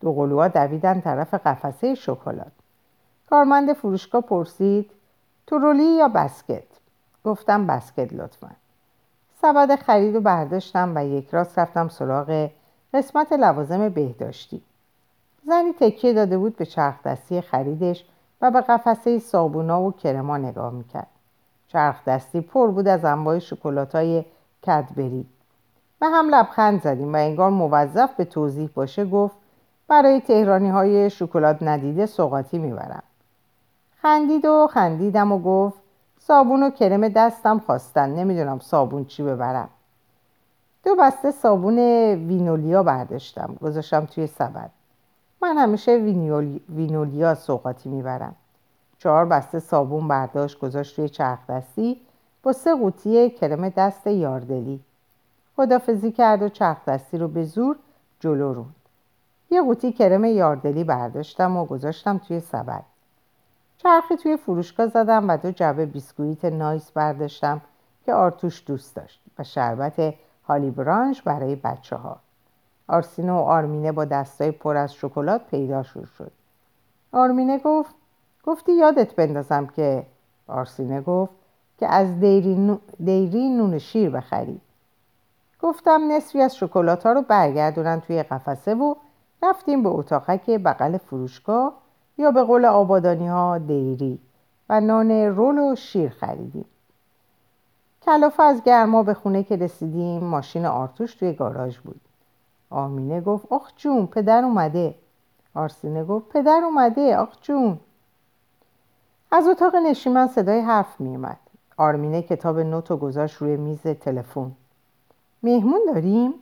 دو 0.00 0.12
قلوها 0.12 0.48
دویدن 0.48 1.00
طرف 1.00 1.34
قفسه 1.34 1.94
شکلات. 1.94 2.52
کارمند 3.30 3.72
فروشگاه 3.72 4.22
پرسید 4.22 4.90
ترولی 5.46 5.84
یا 5.84 6.08
بسکت؟ 6.08 6.64
گفتم 7.24 7.66
بسکت 7.66 8.12
لطفا. 8.12 8.50
سبد 9.42 9.76
خرید 9.76 10.16
و 10.16 10.20
برداشتم 10.20 10.92
و 10.94 11.06
یک 11.06 11.28
راست 11.30 11.58
رفتم 11.58 11.88
سراغ 11.88 12.50
قسمت 12.94 13.32
لوازم 13.32 13.88
بهداشتی. 13.88 14.62
زنی 15.46 15.72
تکیه 15.72 16.12
داده 16.12 16.38
بود 16.38 16.56
به 16.56 16.66
چرخ 16.66 17.02
دستی 17.02 17.40
خریدش 17.40 18.04
و 18.40 18.50
به 18.50 18.60
قفسه 18.60 19.18
صابونا 19.18 19.82
و 19.82 19.92
کرما 19.92 20.36
نگاه 20.36 20.72
می‌کرد. 20.72 21.06
چرخ 21.68 22.04
دستی 22.04 22.40
پر 22.40 22.70
بود 22.70 22.88
از 22.88 23.04
انواع 23.04 23.38
شکلات 23.38 23.94
های 23.94 24.24
کدبری. 24.66 25.26
و 26.04 26.06
هم 26.06 26.34
لبخند 26.34 26.82
زدیم 26.82 27.14
و 27.14 27.16
انگار 27.16 27.50
موظف 27.50 28.14
به 28.14 28.24
توضیح 28.24 28.70
باشه 28.74 29.04
گفت 29.04 29.36
برای 29.88 30.20
تهرانی 30.20 30.68
های 30.68 31.10
شکلات 31.10 31.58
ندیده 31.62 32.06
سوقاتی 32.06 32.58
می‌برم. 32.58 33.02
خندید 34.02 34.44
و 34.44 34.66
خندیدم 34.66 35.32
و 35.32 35.38
گفت 35.38 35.78
صابون 36.18 36.62
و 36.62 36.70
کرم 36.70 37.08
دستم 37.08 37.58
خواستن 37.58 38.10
نمی‌دونم 38.10 38.58
صابون 38.58 39.04
چی 39.04 39.22
ببرم. 39.22 39.68
دو 40.84 40.94
بسته 40.94 41.30
صابون 41.30 41.78
وینولیا 42.28 42.82
برداشتم 42.82 43.56
گذاشتم 43.62 44.04
توی 44.04 44.26
سبد. 44.26 44.70
من 45.42 45.56
همیشه 45.56 45.96
وینولیا 46.68 47.34
سوقاتی 47.34 47.88
می‌برم. 47.88 48.34
چهار 48.98 49.24
بسته 49.24 49.58
صابون 49.58 50.08
برداشت 50.08 50.58
گذاشت 50.58 50.98
روی 50.98 51.08
چرخ 51.08 51.38
دستی 51.48 52.00
با 52.42 52.52
سه 52.52 52.74
قوطی 52.74 53.30
کرم 53.30 53.68
دست 53.68 54.06
یاردلی. 54.06 54.80
خدافزی 55.56 56.12
کرد 56.12 56.42
و 56.42 56.48
چرخ 56.48 56.84
دستی 56.84 57.18
رو 57.18 57.28
به 57.28 57.44
زور 57.44 57.76
جلو 58.20 58.52
روند. 58.52 58.74
یه 59.50 59.62
قوطی 59.62 59.92
کرم 59.92 60.24
یاردلی 60.24 60.84
برداشتم 60.84 61.56
و 61.56 61.64
گذاشتم 61.64 62.18
توی 62.18 62.40
سبد. 62.40 62.84
چرخی 63.78 64.16
توی 64.16 64.36
فروشگاه 64.36 64.86
زدم 64.86 65.30
و 65.30 65.36
دو 65.36 65.50
جعبه 65.50 65.86
بیسکویت 65.86 66.44
نایس 66.44 66.90
برداشتم 66.90 67.60
که 68.04 68.14
آرتوش 68.14 68.64
دوست 68.66 68.96
داشت 68.96 69.20
و 69.38 69.44
شربت 69.44 70.14
هالی 70.48 70.70
برانش 70.70 71.22
برای 71.22 71.56
بچه 71.56 71.96
ها 71.96 72.16
آرسینه 72.88 73.32
و 73.32 73.36
آرمینه 73.36 73.92
با 73.92 74.04
دستای 74.04 74.50
پر 74.50 74.76
از 74.76 74.94
شکلات 74.94 75.46
پیدا 75.50 75.82
شد. 75.82 76.32
آرمینه 77.12 77.58
گفت 77.58 77.94
گفتی 78.44 78.72
یادت 78.72 79.14
بندازم 79.14 79.66
که 79.66 80.06
آرسینه 80.48 81.00
گفت 81.00 81.32
که 81.78 81.86
از 81.86 82.20
دیری, 82.20 82.78
دیری 83.04 83.48
نون 83.48 83.78
شیر 83.78 84.10
بخری. 84.10 84.60
گفتم 85.64 86.12
نصفی 86.12 86.40
از 86.40 86.56
شکلات 86.56 87.06
ها 87.06 87.12
رو 87.12 87.22
برگردونن 87.22 88.00
توی 88.00 88.22
قفسه 88.22 88.74
و 88.74 88.94
رفتیم 89.42 89.82
به 89.82 89.88
اتاقک 89.88 90.50
بغل 90.50 90.96
فروشگاه 90.96 91.72
یا 92.18 92.30
به 92.30 92.42
قول 92.42 92.64
آبادانی 92.64 93.28
ها 93.28 93.58
دیری 93.58 94.18
و 94.68 94.80
نان 94.80 95.10
رول 95.10 95.58
و 95.58 95.74
شیر 95.76 96.10
خریدیم. 96.10 96.64
کلافه 98.02 98.42
از 98.42 98.62
گرما 98.62 99.02
به 99.02 99.14
خونه 99.14 99.42
که 99.42 99.56
رسیدیم 99.56 100.24
ماشین 100.24 100.66
آرتوش 100.66 101.14
توی 101.14 101.32
گاراژ 101.32 101.78
بود. 101.78 102.00
آمینه 102.70 103.20
گفت 103.20 103.46
آخ 103.50 103.72
جون 103.76 104.06
پدر 104.06 104.44
اومده. 104.44 104.94
آرسینه 105.54 106.04
گفت 106.04 106.28
پدر 106.28 106.60
اومده 106.64 107.16
آخ 107.16 107.40
جون. 107.42 107.80
از 109.32 109.46
اتاق 109.46 109.76
نشیمن 109.76 110.26
صدای 110.26 110.60
حرف 110.60 111.00
میومد 111.00 111.38
آرمینه 111.76 112.22
کتاب 112.22 112.58
نوتو 112.58 112.96
گذاشت 112.96 113.36
روی 113.36 113.56
میز 113.56 113.82
تلفن. 113.82 114.52
مهمون 115.44 115.80
داریم؟ 115.94 116.34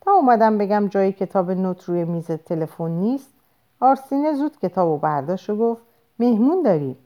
تا 0.00 0.12
اومدم 0.12 0.58
بگم 0.58 0.88
جای 0.88 1.12
کتاب 1.12 1.50
نوت 1.50 1.84
روی 1.84 2.04
میز 2.04 2.26
تلفن 2.26 2.90
نیست 2.90 3.30
آرسینه 3.80 4.32
زود 4.32 4.58
کتاب 4.58 4.88
و 4.88 4.98
برداشت 4.98 5.50
و 5.50 5.56
گفت 5.56 5.82
مهمون 6.18 6.62
داریم. 6.62 6.96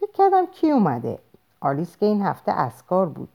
فکر 0.00 0.12
کردم 0.12 0.46
کی 0.46 0.70
اومده؟ 0.70 1.18
آلیس 1.60 1.96
که 1.96 2.06
این 2.06 2.22
هفته 2.22 2.52
اسکار 2.52 3.06
بود. 3.06 3.28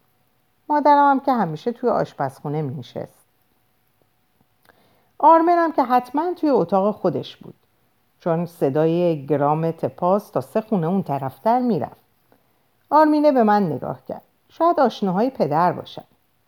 مادرم 0.70 1.12
هم 1.12 1.20
که 1.20 1.32
همیشه 1.32 1.72
توی 1.72 1.90
آشپزخونه 1.90 2.62
می 2.62 2.76
نشست 2.76 3.26
آرمنم 5.20 5.72
که 5.72 5.84
حتما 5.84 6.34
توی 6.34 6.50
اتاق 6.50 6.96
خودش 6.96 7.38
بود. 7.38 7.56
چون 8.20 8.46
صدای 8.46 9.26
گرام 9.26 9.72
تپاس 9.72 10.30
تا 10.30 10.42
سه 10.42 10.62
خونه 10.62 10.88
اون 10.88 11.04
طرفتر 11.04 11.60
می‌رفت. 11.60 12.02
آرمینه 12.90 13.32
به 13.32 13.44
من 13.44 13.64
نگاه 13.64 14.06
کرد. 14.08 14.22
شاید 14.50 14.80
آشناهای 14.80 15.30
پدر 15.30 15.72
باشن. 15.72 16.04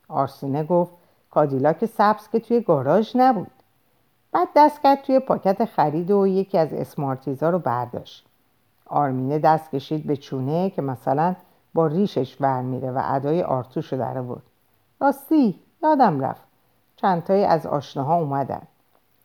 آرسینه 0.08 0.64
گفت 0.64 0.92
کادیلاک 1.32 1.86
سبز 1.86 2.28
که 2.30 2.40
توی 2.40 2.62
گاراژ 2.62 3.16
نبود. 3.16 3.52
بعد 4.32 4.48
دست 4.56 4.82
کرد 4.82 5.02
توی 5.02 5.20
پاکت 5.20 5.66
خرید 5.66 6.12
و 6.12 6.28
یکی 6.28 6.58
از 6.58 6.74
اسمارتیزا 6.74 7.50
رو 7.50 7.60
برداشت. 7.60 8.26
آرمینه 8.86 9.40
دست 9.40 9.72
کشید 9.72 10.08
به 10.08 10.18
چونه 10.18 10.70
که 10.70 10.82
مثلا 10.82 11.36
با 11.74 11.88
ریشش 11.88 12.38
ور 12.42 12.62
میره 12.62 12.92
و 12.92 13.02
ادای 13.04 13.44
آرتوش 13.44 13.94
رو 13.94 14.00
در 14.00 14.22
بود 14.22 14.44
راستی 15.02 15.60
یادم 15.84 16.20
رفت. 16.20 16.48
چندتایی 16.96 17.44
از 17.44 17.66
آشناها 17.66 18.16
اومدن. 18.16 18.62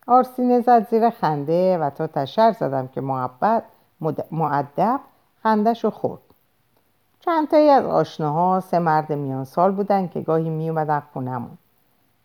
آرسینه 0.07 0.61
زد 0.61 0.89
زیر 0.89 1.11
خنده 1.11 1.79
و 1.79 1.91
تا 1.91 2.07
تشر 2.07 2.53
زدم 2.53 2.89
که 2.89 3.01
محبت 3.01 3.65
معدب 4.31 5.01
خندش 5.43 5.85
رو 5.85 5.91
خورد. 5.91 6.21
چندتایی 7.25 7.69
از 7.69 7.85
آشناها 7.85 8.61
سه 8.61 8.79
مرد 8.79 9.13
میان 9.13 9.45
سال 9.45 9.73
بودن 9.73 10.09
که 10.09 10.21
گاهی 10.21 10.51
می 10.51 10.69
اومدن 10.71 11.03
خونمون 11.13 11.59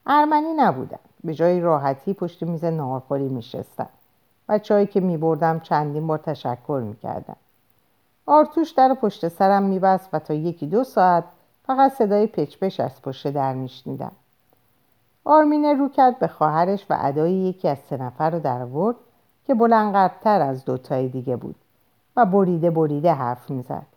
ارمنی 0.05 0.53
نبودن. 0.53 0.99
به 1.23 1.33
جای 1.33 1.59
راحتی 1.59 2.13
پشت 2.13 2.43
میز 2.43 2.65
نهارخوری 2.65 3.29
میشستن. 3.29 3.89
و 4.49 4.59
چایی 4.59 4.87
که 4.87 4.99
میبردم 4.99 5.59
چندین 5.59 6.07
بار 6.07 6.17
تشکر 6.17 6.81
می‌کردم 6.85 7.35
آرتوش 8.25 8.71
در 8.71 8.93
پشت 8.93 9.27
سرم 9.27 9.63
میبست 9.63 10.09
و 10.13 10.19
تا 10.19 10.33
یکی 10.33 10.67
دو 10.67 10.83
ساعت 10.83 11.23
فقط 11.65 11.91
صدای 11.91 12.27
پچپش 12.27 12.79
از 12.79 13.01
پشت 13.01 13.27
در 13.27 13.53
میشنیدم. 13.53 14.11
آرمینه 15.25 15.73
رو 15.73 15.89
کرد 15.89 16.19
به 16.19 16.27
خواهرش 16.27 16.85
و 16.89 16.97
ادای 16.99 17.33
یکی 17.33 17.67
از 17.67 17.77
سه 17.89 17.97
نفر 17.97 18.29
رو 18.29 18.39
در 18.39 18.65
ورد 18.65 18.95
که 19.47 19.53
بلندقدرتر 19.53 20.41
از 20.41 20.65
دوتای 20.65 21.07
دیگه 21.07 21.35
بود 21.35 21.55
و 22.15 22.25
بریده 22.25 22.69
بریده 22.69 23.13
حرف 23.13 23.49
می‌زد. 23.49 23.96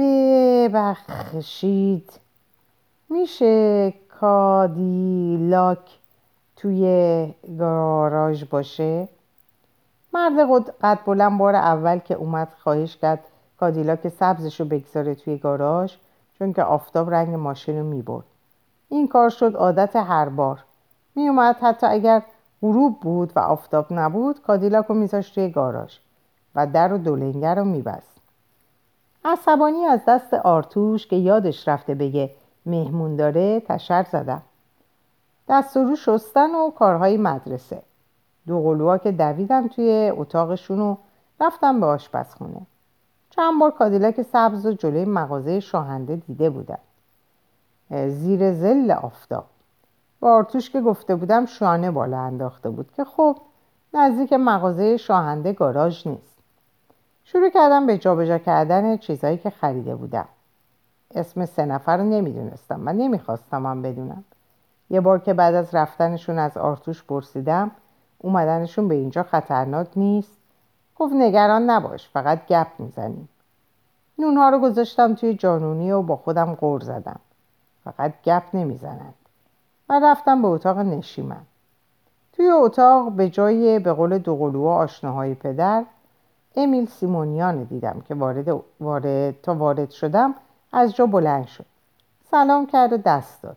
ببخشید. 0.00 1.50
میشه 3.08 3.94
کادیلاک 4.20 5.98
توی 6.56 6.84
گاراژ 7.58 8.44
باشه؟ 8.44 9.08
مرد 10.14 10.64
قد 10.82 10.98
بلند 11.06 11.38
بار 11.38 11.54
اول 11.54 11.98
که 11.98 12.14
اومد 12.14 12.48
خواهش 12.62 12.96
کرد 12.96 13.24
کادیلاک 13.60 14.08
سبزش 14.08 14.60
رو 14.60 14.66
بگذاره 14.66 15.14
توی 15.14 15.36
گاراژ 15.36 15.94
چون 16.38 16.52
که 16.52 16.62
آفتاب 16.62 17.10
رنگ 17.10 17.34
ماشین 17.34 17.78
رو 17.78 17.84
می‌برد. 17.84 18.24
این 18.88 19.08
کار 19.08 19.30
شد 19.30 19.56
عادت 19.56 19.96
هر 19.96 20.28
بار. 20.28 20.64
میومد 21.14 21.56
حتی 21.62 21.86
اگر 21.86 22.22
غروب 22.62 23.00
بود 23.00 23.32
و 23.36 23.38
آفتاب 23.38 23.86
نبود 23.90 24.42
کادیلاک 24.42 24.86
رو 24.86 24.94
میذاشت 24.94 25.34
توی 25.34 25.48
گاراژ 25.48 25.96
و 26.54 26.66
در 26.66 26.92
و 26.92 26.98
دولنگر 26.98 27.54
رو 27.54 27.64
میبست. 27.64 28.09
عصبانی 29.24 29.84
از 29.84 30.00
دست 30.08 30.34
آرتوش 30.34 31.06
که 31.06 31.16
یادش 31.16 31.68
رفته 31.68 31.94
بگه 31.94 32.30
مهمون 32.66 33.16
داره 33.16 33.60
تشر 33.60 34.06
زدم 34.12 34.42
دست 35.48 35.76
و 35.76 35.84
رو 35.84 35.96
شستن 35.96 36.54
و 36.54 36.70
کارهای 36.70 37.16
مدرسه. 37.16 37.82
دو 38.46 38.62
قلوها 38.62 38.98
که 38.98 39.12
دویدم 39.12 39.68
توی 39.68 40.12
اتاقشون 40.16 40.80
و 40.80 40.96
رفتم 41.40 41.80
به 41.80 41.86
آشپزخونه. 41.86 42.60
چند 43.30 43.60
بار 43.60 43.70
کادیلک 43.70 44.22
سبز 44.22 44.66
و 44.66 44.72
جلوی 44.72 45.04
مغازه 45.04 45.60
شاهنده 45.60 46.16
دیده 46.16 46.50
بودم 46.50 46.78
زیر 47.90 48.52
زل 48.52 48.90
آفتاب. 48.90 49.44
با 50.20 50.34
آرتوش 50.34 50.70
که 50.70 50.80
گفته 50.80 51.14
بودم 51.14 51.46
شانه 51.46 51.90
بالا 51.90 52.18
انداخته 52.18 52.70
بود 52.70 52.92
که 52.96 53.04
خب 53.04 53.36
نزدیک 53.94 54.32
مغازه 54.32 54.96
شاهنده 54.96 55.52
گاراژ 55.52 56.06
نیست. 56.06 56.29
شروع 57.32 57.50
کردم 57.50 57.86
به 57.86 57.98
جابجا 57.98 58.38
کردن 58.38 58.96
چیزهایی 58.96 59.38
که 59.38 59.50
خریده 59.50 59.94
بودم. 59.94 60.28
اسم 61.14 61.46
سه 61.46 61.64
نفر 61.64 61.96
رو 61.96 62.04
نمی‌دونستم. 62.04 62.82
و 62.86 62.92
نمی‌خواستم 62.92 63.66
هم 63.66 63.82
بدونم. 63.82 64.24
یه 64.90 65.00
بار 65.00 65.18
که 65.18 65.34
بعد 65.34 65.54
از 65.54 65.74
رفتنشون 65.74 66.38
از 66.38 66.56
آرتوش 66.56 67.04
پرسیدم 67.04 67.70
اومدنشون 68.18 68.88
به 68.88 68.94
اینجا 68.94 69.22
خطرناک 69.22 69.86
نیست؟ 69.96 70.38
گفت 70.96 71.14
نگران 71.14 71.70
نباش 71.70 72.08
فقط 72.08 72.46
گپ 72.46 72.66
می‌زنیم. 72.78 73.28
نونها 74.18 74.48
رو 74.48 74.58
گذاشتم 74.58 75.14
توی 75.14 75.34
جانونی 75.34 75.90
و 75.90 76.02
با 76.02 76.16
خودم 76.16 76.54
غور 76.54 76.80
زدم. 76.80 77.20
فقط 77.84 78.12
گپ 78.24 78.42
نمی‌زنند. 78.54 79.14
و 79.88 80.00
رفتم 80.02 80.42
به 80.42 80.48
اتاق 80.48 80.78
نشیمن. 80.78 81.42
توی 82.32 82.50
اتاق 82.50 83.12
به 83.12 83.28
جای 83.28 83.78
به 83.78 83.92
قول 83.92 84.18
دوقلوها 84.18 84.76
آشناهای 84.76 85.34
پدر 85.34 85.84
امیل 86.56 86.86
سیمونیان 86.86 87.64
دیدم 87.64 88.02
که 88.08 88.14
وارد, 88.14 88.62
وارد 88.80 89.40
تا 89.40 89.54
وارد 89.54 89.90
شدم 89.90 90.34
از 90.72 90.94
جا 90.94 91.06
بلند 91.06 91.46
شد. 91.46 91.66
سلام 92.30 92.66
کرد 92.66 92.92
و 92.92 92.96
دست 92.96 93.42
داد. 93.42 93.56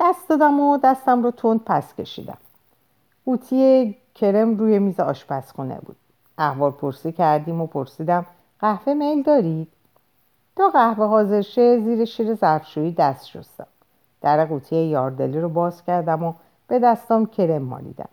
دست 0.00 0.28
دادم 0.28 0.60
و 0.60 0.78
دستم 0.78 1.22
رو 1.22 1.30
تند 1.30 1.64
پس 1.64 1.94
کشیدم. 1.94 2.38
قوطی 3.24 3.96
کرم 4.14 4.56
روی 4.56 4.78
میز 4.78 5.00
آشپزخونه 5.00 5.78
بود. 5.80 5.96
احوال 6.38 6.70
پرسی 6.70 7.12
کردیم 7.12 7.60
و 7.60 7.66
پرسیدم 7.66 8.26
قهوه 8.60 8.94
میل 8.94 9.22
دارید؟ 9.22 9.68
تا 10.56 10.68
قهوه 10.68 11.06
حاضر 11.06 11.40
شه 11.40 11.80
زیر 11.80 12.04
شیر 12.04 12.34
ظرفشویی 12.34 12.92
دست 12.92 13.26
شستم. 13.26 13.66
در 14.20 14.44
قوطی 14.44 14.76
یاردلی 14.76 15.40
رو 15.40 15.48
باز 15.48 15.84
کردم 15.84 16.22
و 16.22 16.32
به 16.68 16.78
دستام 16.78 17.26
کرم 17.26 17.62
مالیدم. 17.62 18.08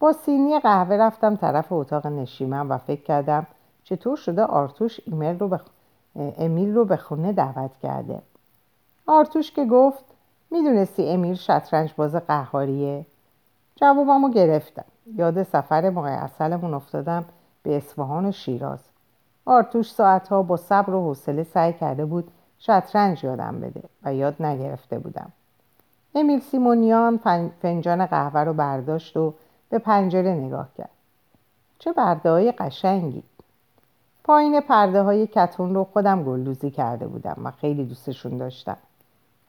با 0.00 0.12
سینی 0.12 0.58
قهوه 0.58 0.96
رفتم 0.96 1.36
طرف 1.36 1.72
اتاق 1.72 2.06
نشیمن 2.06 2.68
و 2.68 2.78
فکر 2.78 3.02
کردم 3.02 3.46
چطور 3.84 4.16
شده 4.16 4.44
آرتوش 4.44 5.00
ایمیل 5.06 5.38
رو 5.38 5.48
به 5.48 5.60
امیل 6.16 6.74
رو 6.74 6.84
به 6.84 6.96
خونه 6.96 7.32
دعوت 7.32 7.76
کرده. 7.82 8.22
آرتوش 9.06 9.52
که 9.52 9.64
گفت 9.64 10.04
می‌دونستی 10.50 11.08
امیل 11.08 11.34
شطرنج 11.34 11.94
باز 11.96 12.14
قهاریه؟ 12.14 13.06
جوابمو 13.76 14.30
گرفتم. 14.30 14.84
یاد 15.16 15.42
سفر 15.42 15.90
ماه 15.90 16.10
اصلمون 16.10 16.74
افتادم 16.74 17.24
به 17.62 17.76
اصفهان 17.76 18.26
و 18.26 18.32
شیراز. 18.32 18.78
آرتوش 19.46 19.92
ساعتها 19.92 20.42
با 20.42 20.56
صبر 20.56 20.94
و 20.94 21.00
حوصله 21.00 21.42
سعی 21.42 21.72
کرده 21.72 22.04
بود 22.04 22.30
شطرنج 22.58 23.24
یادم 23.24 23.60
بده 23.60 23.82
و 24.02 24.14
یاد 24.14 24.42
نگرفته 24.42 24.98
بودم. 24.98 25.32
امیل 26.14 26.40
سیمونیان 26.40 27.20
فنجان 27.62 28.06
قهوه 28.06 28.40
رو 28.40 28.52
برداشت 28.52 29.16
و 29.16 29.34
به 29.70 29.78
پنجره 29.78 30.30
نگاه 30.30 30.68
کرد. 30.78 30.90
چه 31.78 31.92
برده 31.92 32.30
های 32.30 32.52
قشنگی. 32.52 33.22
پایین 34.24 34.60
پرده 34.60 35.02
های 35.02 35.26
کتون 35.26 35.74
رو 35.74 35.84
خودم 35.84 36.22
گلدوزی 36.22 36.70
کرده 36.70 37.06
بودم 37.06 37.36
و 37.44 37.50
خیلی 37.50 37.84
دوستشون 37.84 38.36
داشتم. 38.36 38.76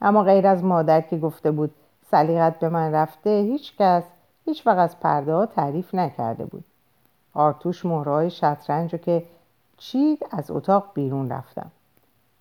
اما 0.00 0.22
غیر 0.22 0.46
از 0.46 0.64
مادر 0.64 1.00
که 1.00 1.18
گفته 1.18 1.50
بود 1.50 1.74
سلیقت 2.10 2.58
به 2.58 2.68
من 2.68 2.92
رفته 2.92 3.30
هیچ 3.30 3.76
کس 3.76 4.04
هیچ 4.44 4.66
وقت 4.66 4.78
از 4.78 5.00
پرده 5.00 5.34
ها 5.34 5.46
تعریف 5.46 5.94
نکرده 5.94 6.44
بود. 6.44 6.64
آرتوش 7.34 7.86
مهرهای 7.86 8.30
شطرنج 8.30 8.92
رو 8.92 8.98
که 8.98 9.24
چید 9.76 10.26
از 10.30 10.50
اتاق 10.50 10.90
بیرون 10.94 11.30
رفتم. 11.30 11.70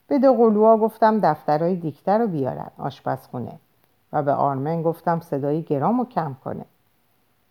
به 0.07 0.19
دو 0.19 0.33
قلوها 0.33 0.77
گفتم 0.77 1.19
دفترهای 1.19 1.75
دیکته 1.75 2.17
رو 2.17 2.27
بیارن 2.27 2.71
آشپزخونه. 2.77 3.59
و 4.13 4.23
به 4.23 4.33
آرمن 4.33 4.81
گفتم 4.81 5.19
صدای 5.19 5.61
گرام 5.61 5.99
و 5.99 6.05
کم 6.05 6.35
کنه. 6.43 6.65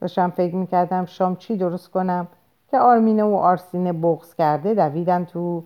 داشتم 0.00 0.30
فکر 0.30 0.54
می‌کردم 0.54 1.04
شام 1.04 1.36
چی 1.36 1.56
درست 1.56 1.90
کنم 1.90 2.28
که 2.70 2.78
آرمینه 2.78 3.24
و 3.24 3.34
آرسینه 3.34 3.92
بغز 3.92 4.34
کرده 4.34 4.74
دویدن 4.74 5.24
تو 5.24 5.64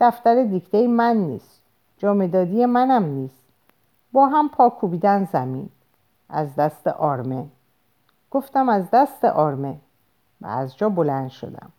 دفتر 0.00 0.44
دیکته 0.44 0.86
من 0.86 1.16
نیست. 1.16 1.62
جامدادی 1.98 2.66
منم 2.66 3.04
نیست. 3.04 3.42
با 4.12 4.26
هم 4.26 4.48
پا 4.48 4.68
کوبیدن 4.68 5.24
زمین. 5.24 5.68
از 6.28 6.54
دست 6.56 6.86
آرمه. 6.86 7.46
گفتم 8.30 8.68
از 8.68 8.84
دست 8.92 9.24
آرمه. 9.24 9.76
و 10.40 10.46
از 10.46 10.76
جا 10.76 10.88
بلند 10.88 11.28
شدم. 11.28 11.70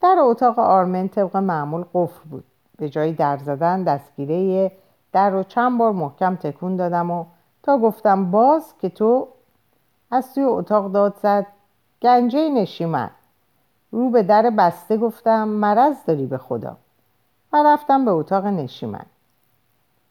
در 0.00 0.16
اتاق 0.18 0.58
آرمن 0.58 1.08
طبق 1.08 1.36
معمول 1.36 1.84
قفل 1.94 2.28
بود. 2.28 2.44
به 2.78 2.88
جای 2.88 3.12
در 3.12 3.36
زدن 3.36 3.82
دستگیره 3.82 4.72
در 5.12 5.30
رو 5.30 5.42
چند 5.42 5.78
بار 5.78 5.92
محکم 5.92 6.36
تکون 6.36 6.76
دادم 6.76 7.10
و 7.10 7.24
تا 7.62 7.78
گفتم 7.78 8.30
باز 8.30 8.74
که 8.78 8.88
تو 8.88 9.28
از 10.16 10.34
توی 10.34 10.44
اتاق 10.44 10.92
داد 10.92 11.16
زد. 11.22 11.46
گنجه 12.02 12.48
نشیمن. 12.48 13.10
رو 13.90 14.10
به 14.10 14.22
در 14.22 14.50
بسته 14.50 14.96
گفتم 14.96 15.48
مرض 15.48 15.96
داری 16.06 16.26
به 16.26 16.38
خدا. 16.38 16.76
و 17.52 17.62
رفتم 17.66 18.04
به 18.04 18.10
اتاق 18.10 18.46
نشیمن. 18.46 19.06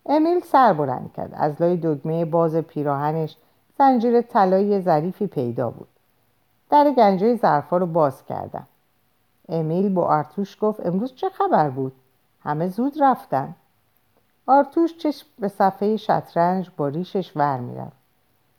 امیل 0.05 0.39
سر 0.39 0.73
بلند 0.73 1.13
کرد. 1.13 1.33
از 1.33 1.61
لای 1.61 1.77
دگمه 1.77 2.25
باز 2.25 2.55
پیراهنش 2.55 3.37
زنجیر 3.77 4.21
طلایی 4.21 4.81
ظریفی 4.81 5.27
پیدا 5.27 5.69
بود. 5.69 5.87
در 6.69 6.91
گنجه 6.91 7.35
ظرفا 7.35 7.77
رو 7.77 7.85
باز 7.85 8.25
کردم. 8.25 8.67
امیل 9.49 9.93
با 9.93 10.05
آرتوش 10.05 10.57
گفت 10.61 10.85
امروز 10.85 11.15
چه 11.15 11.29
خبر 11.29 11.69
بود؟ 11.69 11.93
همه 12.43 12.67
زود 12.67 13.03
رفتن. 13.03 13.55
آرتوش 14.47 14.97
چشم 14.97 15.27
به 15.39 15.47
صفحه 15.47 15.97
شطرنج 15.97 16.69
با 16.77 16.87
ریشش 16.87 17.31
ور 17.37 17.59
می‌رفت. 17.59 17.94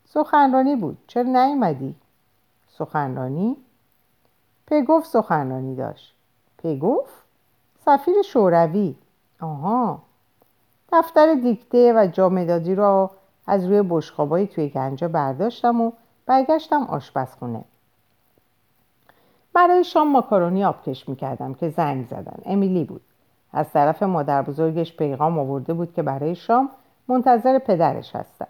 سخنرانی 0.09 0.75
بود. 0.75 0.97
چرا 1.07 1.23
نیومدی؟ 1.23 1.95
سخنرانی؟ 2.67 3.57
پگوف 4.67 5.05
سخنرانی 5.05 5.75
داشت. 5.75 6.13
پگوف 6.57 7.09
سفیر 7.85 8.21
شوروی. 8.21 8.95
آها. 9.41 9.99
دفتر 10.93 11.33
دیکته 11.33 11.93
و 11.93 12.07
جامدادی 12.07 12.75
را 12.75 13.11
از 13.47 13.65
روی 13.65 13.81
بشخابایی 13.81 14.47
توی 14.47 14.69
گنجه 14.69 15.07
برداشتم 15.07 15.81
و 15.81 15.91
برگشتم 16.25 16.83
آشپزخونه. 16.83 17.63
برای 19.53 19.83
شام 19.83 20.11
ماکارونی 20.11 20.65
آبکش 20.65 21.09
می‌کردم 21.09 21.53
که 21.53 21.69
زنگ 21.69 22.07
زدن. 22.07 22.41
امیلی 22.45 22.83
بود. 22.83 23.01
از 23.53 23.71
طرف 23.71 24.03
مادر 24.03 24.41
بزرگش 24.41 24.97
پیغام 24.97 25.39
آورده 25.39 25.73
بود 25.73 25.93
که 25.93 26.03
برای 26.03 26.35
شام 26.35 26.69
منتظر 27.07 27.59
پدرش 27.59 28.15
هستم. 28.15 28.47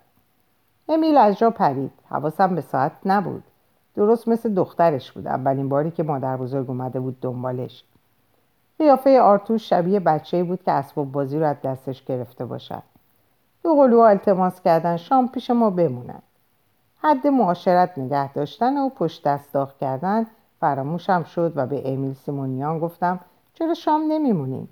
امیل 0.89 1.17
از 1.17 1.37
جا 1.37 1.49
پرید. 1.49 1.91
حواسم 2.09 2.55
به 2.55 2.61
ساعت 2.61 2.91
نبود. 3.05 3.43
درست 3.95 4.27
مثل 4.27 4.53
دخترش 4.53 5.11
بود. 5.11 5.27
اولین 5.27 5.69
باری 5.69 5.91
که 5.91 6.03
مادر 6.03 6.37
بزرگ 6.37 6.69
اومده 6.69 6.99
بود 6.99 7.19
دنبالش. 7.21 7.83
قیافه 8.79 9.21
آرتوش 9.21 9.69
شبیه 9.69 9.99
بچه 9.99 10.43
بود 10.43 10.63
که 10.63 10.71
اسباب 10.71 11.11
بازی 11.11 11.39
رو 11.39 11.45
از 11.45 11.61
دستش 11.63 12.03
گرفته 12.03 12.45
باشد. 12.45 12.83
دو 13.63 13.75
قلوها 13.75 14.07
التماس 14.07 14.61
کردن. 14.61 14.97
شام 14.97 15.27
پیش 15.27 15.49
ما 15.49 15.69
بمونن. 15.69 16.21
حد 17.01 17.27
معاشرت 17.27 17.97
نگه 17.97 18.33
داشتن 18.33 18.77
و 18.77 18.89
پشت 18.89 19.27
دست 19.27 19.53
داغ 19.53 19.77
کردن 19.77 20.25
فراموشم 20.59 21.23
شد 21.23 21.53
و 21.55 21.65
به 21.65 21.93
امیل 21.93 22.13
سیمونیان 22.13 22.79
گفتم 22.79 23.19
چرا 23.53 23.73
شام 23.73 24.01
نمیمونیم 24.07 24.69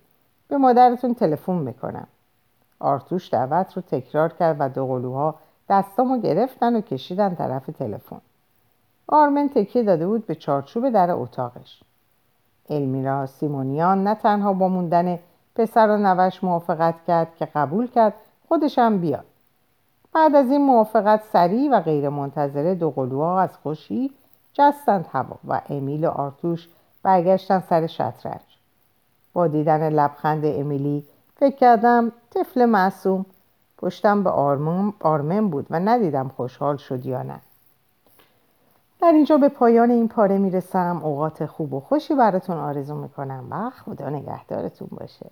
به 0.47 0.57
مادرتون 0.57 1.13
تلفن 1.13 1.53
می‌کنم. 1.53 2.07
آرتوش 2.79 3.33
دعوت 3.33 3.73
رو 3.73 3.81
تکرار 3.81 4.33
کرد 4.33 4.55
و 4.59 4.69
دو 4.69 4.87
قلوها 4.87 5.35
دستامو 5.69 6.17
گرفتن 6.17 6.75
و 6.75 6.81
کشیدن 6.81 7.35
طرف 7.35 7.65
تلفن. 7.65 8.21
آرمن 9.07 9.49
تکیه 9.49 9.83
داده 9.83 10.07
بود 10.07 10.25
به 10.25 10.35
چارچوب 10.35 10.89
در 10.89 11.11
اتاقش. 11.11 11.81
المیرا 12.69 13.25
سیمونیان 13.25 14.03
نه 14.03 14.15
تنها 14.15 14.53
با 14.53 14.67
موندن 14.67 15.19
پسر 15.55 15.87
و 15.89 15.97
نوش 15.97 16.43
موافقت 16.43 16.95
کرد 17.07 17.35
که 17.35 17.45
قبول 17.45 17.87
کرد 17.87 18.13
خودشم 18.47 18.97
بیاد. 18.97 19.25
بعد 20.13 20.35
از 20.35 20.51
این 20.51 20.65
موافقت 20.65 21.23
سریع 21.33 21.71
و 21.71 21.79
غیر 21.79 22.09
منتظره 22.09 22.75
دو 22.75 22.91
قلوها 22.91 23.41
از 23.41 23.57
خوشی 23.57 24.11
جستند 24.53 25.07
هوا 25.11 25.37
و 25.47 25.61
امیل 25.69 26.05
و 26.05 26.09
آرتوش 26.09 26.67
برگشتن 27.03 27.59
سر 27.69 27.87
شطرنج. 27.87 28.41
با 29.33 29.47
دیدن 29.47 29.89
لبخند 29.89 30.45
امیلی 30.45 31.05
فکر 31.35 31.55
کردم 31.55 32.11
طفل 32.29 32.65
معصوم 32.65 33.25
پشتم 33.77 34.23
به 34.23 34.29
آرمن 34.99 35.49
بود 35.49 35.67
و 35.69 35.79
ندیدم 35.79 36.27
خوشحال 36.27 36.77
شد 36.77 37.05
یا 37.05 37.23
نه. 37.23 37.39
در 39.01 39.11
اینجا 39.11 39.37
به 39.37 39.49
پایان 39.49 39.91
این 39.91 40.07
پاره 40.07 40.37
می‌رسم. 40.37 41.01
اوقات 41.03 41.45
خوب 41.45 41.73
و 41.73 41.79
خوشی 41.79 42.15
براتون 42.15 42.57
آرزو 42.57 42.95
می‌کنم. 42.95 43.47
و 43.49 43.69
خدا 43.69 44.09
نگهدارتون 44.09 44.87
باشه. 44.91 45.29